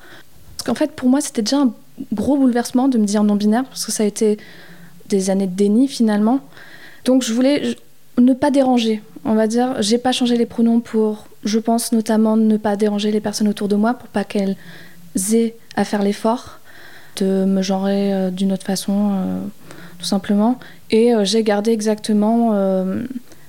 Parce 0.58 0.68
qu'en 0.68 0.76
fait, 0.76 0.92
pour 0.92 1.10
moi, 1.10 1.22
c'était 1.22 1.44
déjà 1.44 1.60
un 1.60 1.74
gros 2.12 2.38
bouleversement 2.38 2.88
de 2.88 2.98
me 2.98 3.06
dire 3.06 3.24
non-binaire, 3.24 3.66
parce 3.66 3.86
que 3.86 3.92
ça 3.92 4.04
a 4.04 4.06
été 4.06 4.38
des 5.10 5.30
années 5.30 5.48
de 5.48 5.56
déni 5.56 5.88
finalement. 5.88 6.40
Donc 7.06 7.22
je 7.22 7.34
voulais 7.34 7.76
ne 8.18 8.34
pas 8.34 8.50
déranger, 8.50 9.04
on 9.26 9.36
va 9.36 9.48
dire. 9.48 9.76
J'ai 9.82 10.00
pas 10.00 10.12
changé 10.12 10.36
les 10.36 10.46
pronoms 10.46 10.80
pour, 10.80 11.28
je 11.44 11.60
pense 11.60 11.92
notamment, 11.92 12.36
ne 12.36 12.58
pas 12.58 12.76
déranger 12.76 13.12
les 13.12 13.20
personnes 13.20 13.48
autour 13.48 13.68
de 13.68 13.76
moi, 13.76 13.94
pour 13.94 14.08
pas 14.08 14.24
qu'elles 14.24 14.56
à 15.76 15.86
faire 15.86 16.04
l'effort 16.04 16.60
de 17.18 17.46
me 17.46 17.62
genrer 17.62 18.14
euh, 18.14 18.30
d'une 18.32 18.52
autre 18.52 18.66
façon, 18.66 19.12
euh, 19.14 19.40
tout 20.00 20.06
simplement. 20.06 20.60
Et 20.92 21.14
euh, 21.14 21.24
j'ai 21.24 21.44
gardé 21.44 21.72
exactement 21.72 22.54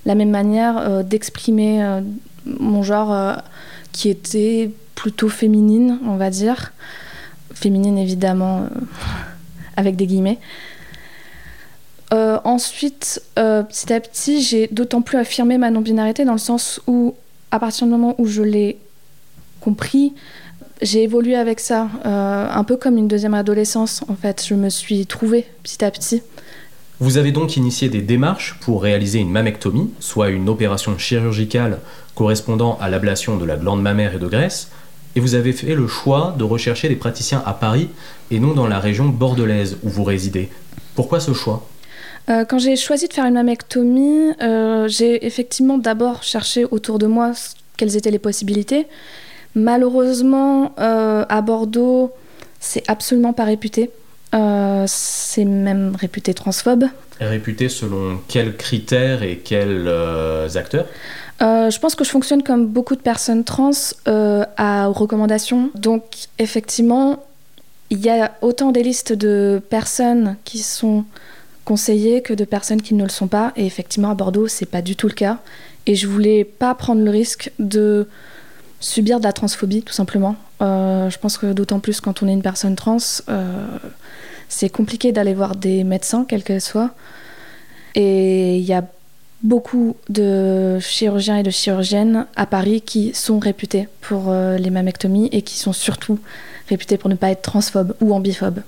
la 0.07 0.14
même 0.14 0.31
manière 0.31 1.03
d'exprimer 1.03 2.00
mon 2.44 2.83
genre 2.83 3.38
qui 3.92 4.11
était 4.11 4.70
plutôt 4.94 5.29
féminine, 5.29 5.98
on 6.07 6.16
va 6.16 6.31
dire. 6.31 6.72
Féminine, 7.55 7.96
évidemment, 7.96 8.68
avec 9.77 9.96
des 9.96 10.07
guillemets. 10.07 10.38
ensuite, 12.12 13.22
petit 13.35 13.92
à 13.92 14.00
petit, 14.00 14.42
j'ai 14.42 14.68
d'autant 14.68 15.00
plus 15.00 15.16
affirmé 15.16 15.57
ma 15.57 15.70
non-binarité 15.70 16.27
dans 16.27 16.33
le 16.33 16.38
sens 16.38 16.83
où, 16.87 17.14
à 17.50 17.59
partir 17.59 17.87
du 17.87 17.92
moment 17.92 18.14
où 18.18 18.27
je 18.27 18.42
l'ai 18.42 18.79
compris, 19.61 20.12
j'ai 20.83 21.05
évolué 21.05 21.37
avec 21.37 21.61
ça, 21.61 21.89
un 22.05 22.65
peu 22.65 22.77
comme 22.77 22.99
une 22.99 23.09
deuxième 23.09 23.35
adolescence. 23.35 24.03
En 24.09 24.17
fait, 24.17 24.45
je 24.47 24.55
me 24.55 24.69
suis 24.69 25.07
trouvée 25.07 25.47
petit 25.63 25.85
à 25.85 25.91
petit. 25.91 26.23
Vous 27.01 27.17
avez 27.17 27.33
donc 27.33 27.57
initié 27.57 27.89
des 27.89 28.03
démarches 28.03 28.57
pour 28.61 28.83
réaliser 28.83 29.19
une 29.19 29.31
mammectomie, 29.31 29.91
soit 29.99 30.29
une 30.31 30.49
opération 30.49 30.97
chirurgicale 30.97 31.81
correspondant 32.15 32.79
à 32.81 32.89
l'ablation 32.89 33.37
de 33.37 33.45
la 33.45 33.57
glande 33.57 33.83
mammaire 33.83 34.15
et 34.15 34.19
de 34.19 34.29
graisse, 34.29 34.71
et 35.17 35.21
vous 35.21 35.35
avez 35.35 35.53
fait 35.53 35.75
le 35.75 35.87
choix 35.87 36.35
de 36.39 36.45
rechercher 36.45 36.89
des 36.89 36.97
praticiens 36.97 37.43
à 37.47 37.53
Paris 37.53 37.89
et 38.31 38.41
non 38.41 38.55
dans 38.55 38.67
la 38.67 38.79
région 38.79 39.07
bordelaise 39.07 39.77
où 39.83 39.89
vous 39.89 40.05
résidez. 40.05 40.49
Pourquoi 40.95 41.21
ce 41.21 41.33
choix? 41.33 41.69
Euh, 42.31 42.45
quand 42.45 42.59
j'ai 42.59 42.77
choisi 42.77 43.07
de 43.09 43.13
faire 43.13 43.27
une 43.27 43.35
mammectomie, 43.35 44.33
euh, 44.41 44.89
j'ai 44.89 45.27
effectivement 45.27 45.79
d'abord 45.79 46.23
cherché 46.23 46.65
autour 46.65 46.99
de 46.99 47.07
moi 47.07 47.33
quelles 47.77 47.97
étaient 47.97 48.11
les 48.11 48.19
possibilités. 48.19 48.87
Malheureusement, 49.55 50.73
euh, 50.79 51.25
à 51.29 51.40
Bordeaux, 51.40 52.12
c'est 52.61 52.83
absolument 52.88 53.33
pas 53.33 53.45
réputé. 53.45 53.90
c'est 54.87 55.45
même 55.45 55.97
réputé 55.97 56.35
transphobe. 56.35 56.85
Réputé 57.21 57.69
selon 57.69 58.19
quels 58.27 58.57
critères 58.57 59.23
et 59.23 59.38
quels 59.38 59.88
acteurs? 60.57 60.87
Euh, 61.43 61.71
je 61.71 61.79
pense 61.81 61.95
que 61.95 62.05
je 62.05 62.11
fonctionne 62.11 62.43
comme 62.43 62.67
beaucoup 62.67 62.95
de 62.95 63.01
personnes 63.01 63.45
trans 63.45 63.71
euh, 64.07 64.45
à 64.57 64.87
recommandations. 64.87 65.71
Donc 65.75 66.03
effectivement, 66.38 67.25
il 67.90 68.01
y 68.01 68.09
a 68.09 68.33
autant 68.40 68.71
des 68.71 68.83
listes 68.83 69.12
de 69.12 69.61
personnes 69.69 70.37
qui 70.45 70.59
sont 70.59 71.05
conseillées 71.64 72.23
que 72.23 72.35
de 72.35 72.45
personnes 72.45 72.83
qui 72.83 72.95
ne 72.95 73.03
le 73.03 73.09
sont 73.11 73.27
pas. 73.27 73.53
Et 73.57 73.67
effectivement, 73.67 74.11
à 74.11 74.14
Bordeaux, 74.14 74.49
c'est 74.49 74.67
pas 74.67 74.83
du 74.83 74.97
tout 74.97 75.09
le 75.09 75.14
cas. 75.14 75.38
Et 75.87 75.97
je 75.97 76.07
voulais 76.07 76.45
pas 76.45 76.75
prendre 76.75 77.03
le 77.03 77.11
risque 77.11 77.51
de 77.59 78.09
subir 78.85 79.18
de 79.18 79.25
la 79.25 79.33
transphobie, 79.33 79.83
tout 79.83 79.92
simplement. 79.92 80.37
Euh, 80.62 81.11
je 81.11 81.18
pense 81.18 81.38
que 81.38 81.53
d'autant 81.53 81.81
plus 81.81 82.01
quand 82.01 82.23
on 82.23 82.29
est 82.29 82.33
une 82.33 82.42
personne 82.42 82.77
trans, 82.77 82.99
c'est 84.49 84.68
compliqué 84.68 85.11
d'aller 85.11 85.35
voir 85.35 85.57
des 85.57 85.85
médecins, 85.85 86.25
quels 86.29 86.44
qu'ils 86.44 86.61
soient. 86.61 86.90
Et 87.94 88.59
il 88.59 88.64
y 88.64 88.73
a 88.73 88.85
beaucoup 89.42 89.97
de 90.09 90.79
chirurgiens 90.81 91.37
et 91.38 91.42
de 91.42 91.51
chirurgiennes 91.51 92.27
à 92.35 92.47
Paris 92.47 92.81
qui 92.81 93.12
sont 93.14 93.38
réputés 93.38 93.88
pour 94.01 94.25
euh, 94.29 94.57
les 94.57 94.70
mammectomies 94.70 95.29
et 95.33 95.42
qui 95.42 95.57
sont 95.59 95.73
surtout 95.73 96.18
réputés 96.68 96.97
pour 96.97 97.11
ne 97.11 97.14
pas 97.14 97.31
être 97.31 97.42
transphobes 97.42 97.94
ou 98.01 98.14
ambiphobes. 98.14 98.62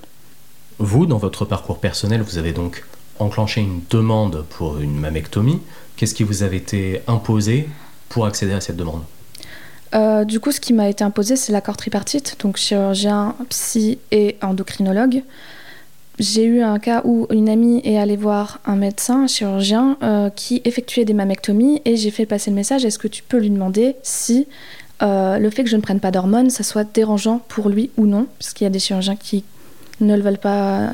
Vous, 0.77 1.07
dans 1.07 1.17
votre 1.17 1.45
parcours 1.45 1.79
personnel, 1.79 2.21
vous 2.21 2.37
avez 2.37 2.53
donc 2.53 2.85
enclenché 3.19 3.61
une 3.61 3.81
demande 3.89 4.45
pour 4.49 4.77
une 4.77 4.99
mammectomie. 4.99 5.59
Qu'est-ce 5.95 6.13
qui 6.13 6.23
vous 6.23 6.43
avait 6.43 6.57
été 6.57 7.01
imposé 7.07 7.67
pour 8.09 8.27
accéder 8.27 8.53
à 8.53 8.61
cette 8.61 8.77
demande? 8.77 9.01
Euh, 9.95 10.25
du 10.25 10.39
coup, 10.39 10.51
ce 10.51 10.59
qui 10.59 10.73
m'a 10.73 10.89
été 10.89 11.03
imposé, 11.03 11.35
c'est 11.35 11.51
l'accord 11.51 11.77
tripartite, 11.77 12.37
donc 12.41 12.57
chirurgien, 12.57 13.35
psy 13.49 13.99
et 14.11 14.37
endocrinologue. 14.41 15.23
J'ai 16.19 16.45
eu 16.45 16.61
un 16.61 16.79
cas 16.79 17.01
où 17.05 17.27
une 17.29 17.47
amie 17.47 17.79
est 17.83 17.97
allée 17.97 18.15
voir 18.15 18.59
un 18.65 18.75
médecin, 18.75 19.23
un 19.23 19.27
chirurgien, 19.27 19.97
euh, 20.01 20.29
qui 20.29 20.61
effectuait 20.65 21.05
des 21.05 21.13
mammectomies 21.13 21.81
et 21.85 21.95
j'ai 21.95 22.09
fait 22.09 22.25
passer 22.25 22.49
le 22.49 22.55
message 22.55 22.85
est-ce 22.85 22.97
que 22.97 23.07
tu 23.07 23.21
peux 23.21 23.37
lui 23.37 23.51
demander 23.51 23.95
si 24.01 24.47
euh, 25.03 25.37
le 25.37 25.49
fait 25.51 25.63
que 25.63 25.69
je 25.69 25.75
ne 25.75 25.81
prenne 25.81 25.99
pas 25.99 26.09
d'hormones, 26.09 26.49
ça 26.49 26.63
soit 26.63 26.91
dérangeant 26.91 27.39
pour 27.47 27.69
lui 27.69 27.91
ou 27.97 28.07
non? 28.07 28.25
Parce 28.39 28.53
qu'il 28.53 28.65
y 28.65 28.67
a 28.67 28.71
des 28.71 28.79
chirurgiens 28.79 29.15
qui 29.15 29.43
ne 30.01 30.15
le 30.15 30.23
veulent 30.23 30.39
pas 30.39 30.93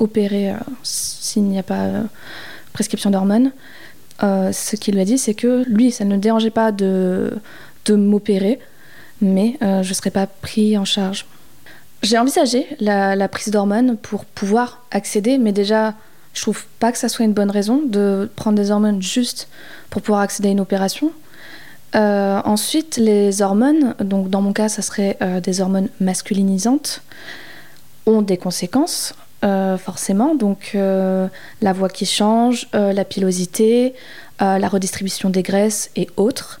opérer 0.00 0.52
s'il 0.82 1.44
n'y 1.44 1.58
a 1.58 1.62
pas 1.62 1.88
prescription 2.72 3.10
d'hormones. 3.10 3.52
ce 4.20 4.74
qu'il 4.74 4.94
lui 4.94 5.00
a 5.00 5.04
dit, 5.04 5.18
c'est 5.18 5.34
que 5.34 5.62
lui, 5.68 5.92
ça 5.92 6.04
ne 6.04 6.16
dérangeait 6.16 6.50
pas 6.50 6.72
de, 6.72 7.32
de 7.84 7.94
m'opérer, 7.94 8.58
mais 9.20 9.56
je 9.60 9.88
ne 9.88 9.94
serais 9.94 10.10
pas 10.10 10.26
pris 10.26 10.76
en 10.76 10.84
charge. 10.84 11.26
J'ai 12.04 12.18
envisagé 12.18 12.66
la, 12.80 13.28
prise 13.28 13.48
d'hormones 13.48 13.96
pour 13.96 14.26
pouvoir 14.26 14.84
accéder, 14.90 15.38
mais 15.38 15.52
déjà, 15.52 15.94
je 16.34 16.42
trouve 16.42 16.66
pas 16.78 16.92
que 16.92 16.98
ça 16.98 17.08
soit 17.08 17.24
une 17.24 17.32
bonne 17.32 17.50
raison 17.50 17.80
de 17.82 18.28
prendre 18.36 18.58
des 18.58 18.70
hormones 18.70 19.00
juste 19.00 19.48
pour 19.88 20.02
pouvoir 20.02 20.20
accéder 20.20 20.48
à 20.48 20.52
une 20.52 20.60
opération. 20.60 21.12
Euh, 21.94 22.42
ensuite, 22.44 22.98
les 22.98 23.40
hormones, 23.40 23.94
donc 24.00 24.28
dans 24.28 24.42
mon 24.42 24.52
cas, 24.52 24.68
ça 24.68 24.82
serait 24.82 25.16
euh, 25.22 25.40
des 25.40 25.62
hormones 25.62 25.88
masculinisantes, 25.98 27.00
ont 28.04 28.20
des 28.20 28.36
conséquences, 28.36 29.14
euh, 29.42 29.78
forcément. 29.78 30.34
Donc, 30.34 30.72
la 30.74 31.72
voix 31.72 31.88
qui 31.88 32.04
change, 32.04 32.68
la 32.74 33.04
pilosité, 33.06 33.94
la 34.40 34.68
redistribution 34.68 35.30
des 35.30 35.42
graisses 35.42 35.90
et 35.96 36.08
autres. 36.18 36.60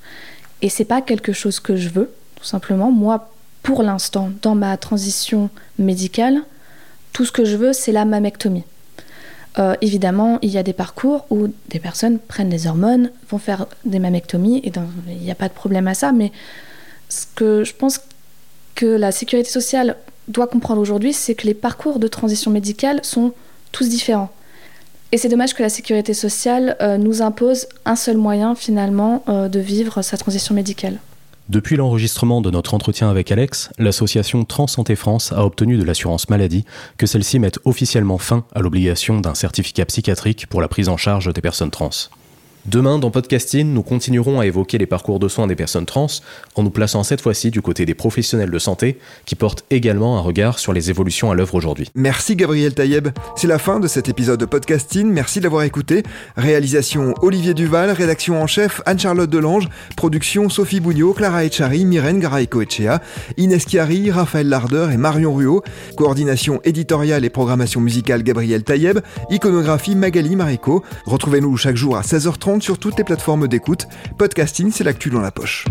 Et 0.62 0.68
c'est 0.68 0.84
pas 0.84 1.02
quelque 1.02 1.32
chose 1.32 1.60
que 1.60 1.76
je 1.76 1.88
veux, 1.88 2.10
tout 2.36 2.44
simplement. 2.44 2.90
Moi, 2.90 3.30
pour 3.62 3.82
l'instant, 3.82 4.30
dans 4.42 4.54
ma 4.54 4.76
transition 4.76 5.50
médicale, 5.78 6.42
tout 7.12 7.24
ce 7.24 7.32
que 7.32 7.44
je 7.44 7.56
veux, 7.56 7.72
c'est 7.72 7.92
la 7.92 8.04
mammectomie. 8.04 8.64
Euh, 9.58 9.74
évidemment, 9.80 10.38
il 10.42 10.50
y 10.50 10.58
a 10.58 10.62
des 10.62 10.72
parcours 10.72 11.26
où 11.30 11.48
des 11.68 11.78
personnes 11.78 12.18
prennent 12.18 12.48
des 12.48 12.66
hormones, 12.66 13.10
vont 13.30 13.38
faire 13.38 13.66
des 13.84 14.00
mammectomies, 14.00 14.58
et 14.58 14.72
il 15.08 15.18
n'y 15.18 15.30
a 15.30 15.36
pas 15.36 15.48
de 15.48 15.54
problème 15.54 15.86
à 15.86 15.94
ça, 15.94 16.12
mais 16.12 16.32
ce 17.08 17.26
que 17.34 17.62
je 17.62 17.72
pense 17.72 18.00
que 18.74 18.86
la 18.86 19.12
sécurité 19.12 19.48
sociale 19.48 19.96
doit 20.26 20.48
comprendre 20.48 20.80
aujourd'hui, 20.80 21.12
c'est 21.12 21.34
que 21.34 21.46
les 21.46 21.54
parcours 21.54 21.98
de 21.98 22.08
transition 22.08 22.50
médicale 22.50 23.00
sont 23.04 23.32
tous 23.70 23.88
différents. 23.88 24.30
Et 25.14 25.16
c'est 25.16 25.28
dommage 25.28 25.54
que 25.54 25.62
la 25.62 25.68
sécurité 25.68 26.12
sociale 26.12 26.76
euh, 26.80 26.98
nous 26.98 27.22
impose 27.22 27.68
un 27.84 27.94
seul 27.94 28.16
moyen 28.16 28.56
finalement 28.56 29.22
euh, 29.28 29.48
de 29.48 29.60
vivre 29.60 30.02
sa 30.02 30.16
transition 30.16 30.56
médicale. 30.56 30.98
Depuis 31.48 31.76
l'enregistrement 31.76 32.40
de 32.40 32.50
notre 32.50 32.74
entretien 32.74 33.08
avec 33.08 33.30
Alex, 33.30 33.70
l'association 33.78 34.44
Transsanté 34.44 34.96
France 34.96 35.30
a 35.30 35.44
obtenu 35.44 35.76
de 35.76 35.84
l'assurance 35.84 36.28
maladie 36.30 36.64
que 36.98 37.06
celle-ci 37.06 37.38
mette 37.38 37.60
officiellement 37.64 38.18
fin 38.18 38.44
à 38.56 38.60
l'obligation 38.60 39.20
d'un 39.20 39.36
certificat 39.36 39.84
psychiatrique 39.84 40.48
pour 40.48 40.60
la 40.60 40.66
prise 40.66 40.88
en 40.88 40.96
charge 40.96 41.32
des 41.32 41.40
personnes 41.40 41.70
trans. 41.70 41.90
Demain, 42.66 42.98
dans 42.98 43.10
Podcasting, 43.10 43.74
nous 43.74 43.82
continuerons 43.82 44.40
à 44.40 44.46
évoquer 44.46 44.78
les 44.78 44.86
parcours 44.86 45.18
de 45.18 45.28
soins 45.28 45.46
des 45.46 45.54
personnes 45.54 45.84
trans 45.84 46.06
en 46.54 46.62
nous 46.62 46.70
plaçant 46.70 47.02
cette 47.02 47.20
fois-ci 47.20 47.50
du 47.50 47.60
côté 47.60 47.84
des 47.84 47.92
professionnels 47.92 48.50
de 48.50 48.58
santé 48.58 48.98
qui 49.26 49.34
portent 49.34 49.66
également 49.70 50.16
un 50.16 50.22
regard 50.22 50.58
sur 50.58 50.72
les 50.72 50.88
évolutions 50.88 51.30
à 51.30 51.34
l'œuvre 51.34 51.56
aujourd'hui. 51.56 51.90
Merci 51.94 52.36
Gabriel 52.36 52.72
Taïeb. 52.72 53.08
C'est 53.36 53.48
la 53.48 53.58
fin 53.58 53.80
de 53.80 53.86
cet 53.86 54.08
épisode 54.08 54.40
de 54.40 54.46
Podcasting. 54.46 55.06
Merci 55.06 55.40
d'avoir 55.40 55.64
écouté. 55.64 56.04
Réalisation 56.38 57.12
Olivier 57.20 57.52
Duval, 57.52 57.90
rédaction 57.90 58.40
en 58.40 58.46
chef 58.46 58.80
Anne-Charlotte 58.86 59.28
Delange, 59.28 59.68
production 59.94 60.48
Sophie 60.48 60.80
Bougnot, 60.80 61.12
Clara 61.12 61.44
Echari, 61.44 61.84
Myrène 61.84 62.18
Garaïco-Echea, 62.18 63.02
Inès 63.36 63.66
Chiari, 63.68 64.10
Raphaël 64.10 64.48
Larder 64.48 64.88
et 64.90 64.96
Marion 64.96 65.34
Ruot, 65.34 65.62
coordination 65.98 66.62
éditoriale 66.64 67.26
et 67.26 67.30
programmation 67.30 67.82
musicale 67.82 68.22
Gabriel 68.22 68.64
Taïeb, 68.64 69.00
iconographie 69.28 69.96
Magali 69.96 70.34
Marico. 70.34 70.82
Retrouvez-nous 71.04 71.58
chaque 71.58 71.76
jour 71.76 71.98
à 71.98 72.00
16h30 72.00 72.53
sur 72.62 72.78
toutes 72.78 72.96
les 72.98 73.04
plateformes 73.04 73.48
d'écoute. 73.48 73.86
Podcasting, 74.18 74.70
c'est 74.70 74.84
l'actu 74.84 75.10
dans 75.10 75.20
la 75.20 75.30
poche. 75.30 75.64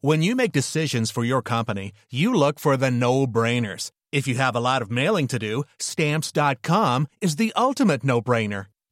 When 0.00 0.22
you 0.22 0.36
make 0.36 0.52
decisions 0.52 1.10
for 1.10 1.24
your 1.24 1.40
company, 1.40 1.92
you 2.10 2.34
look 2.34 2.60
for 2.60 2.76
the 2.76 2.90
no-brainers. 2.90 3.90
If 4.12 4.28
you 4.28 4.34
have 4.34 4.54
a 4.54 4.60
lot 4.60 4.82
of 4.82 4.90
mailing 4.90 5.26
to 5.28 5.38
do, 5.38 5.64
stamps.com 5.78 7.06
is 7.22 7.36
the 7.36 7.54
ultimate 7.56 8.04
no-brainer. 8.04 8.66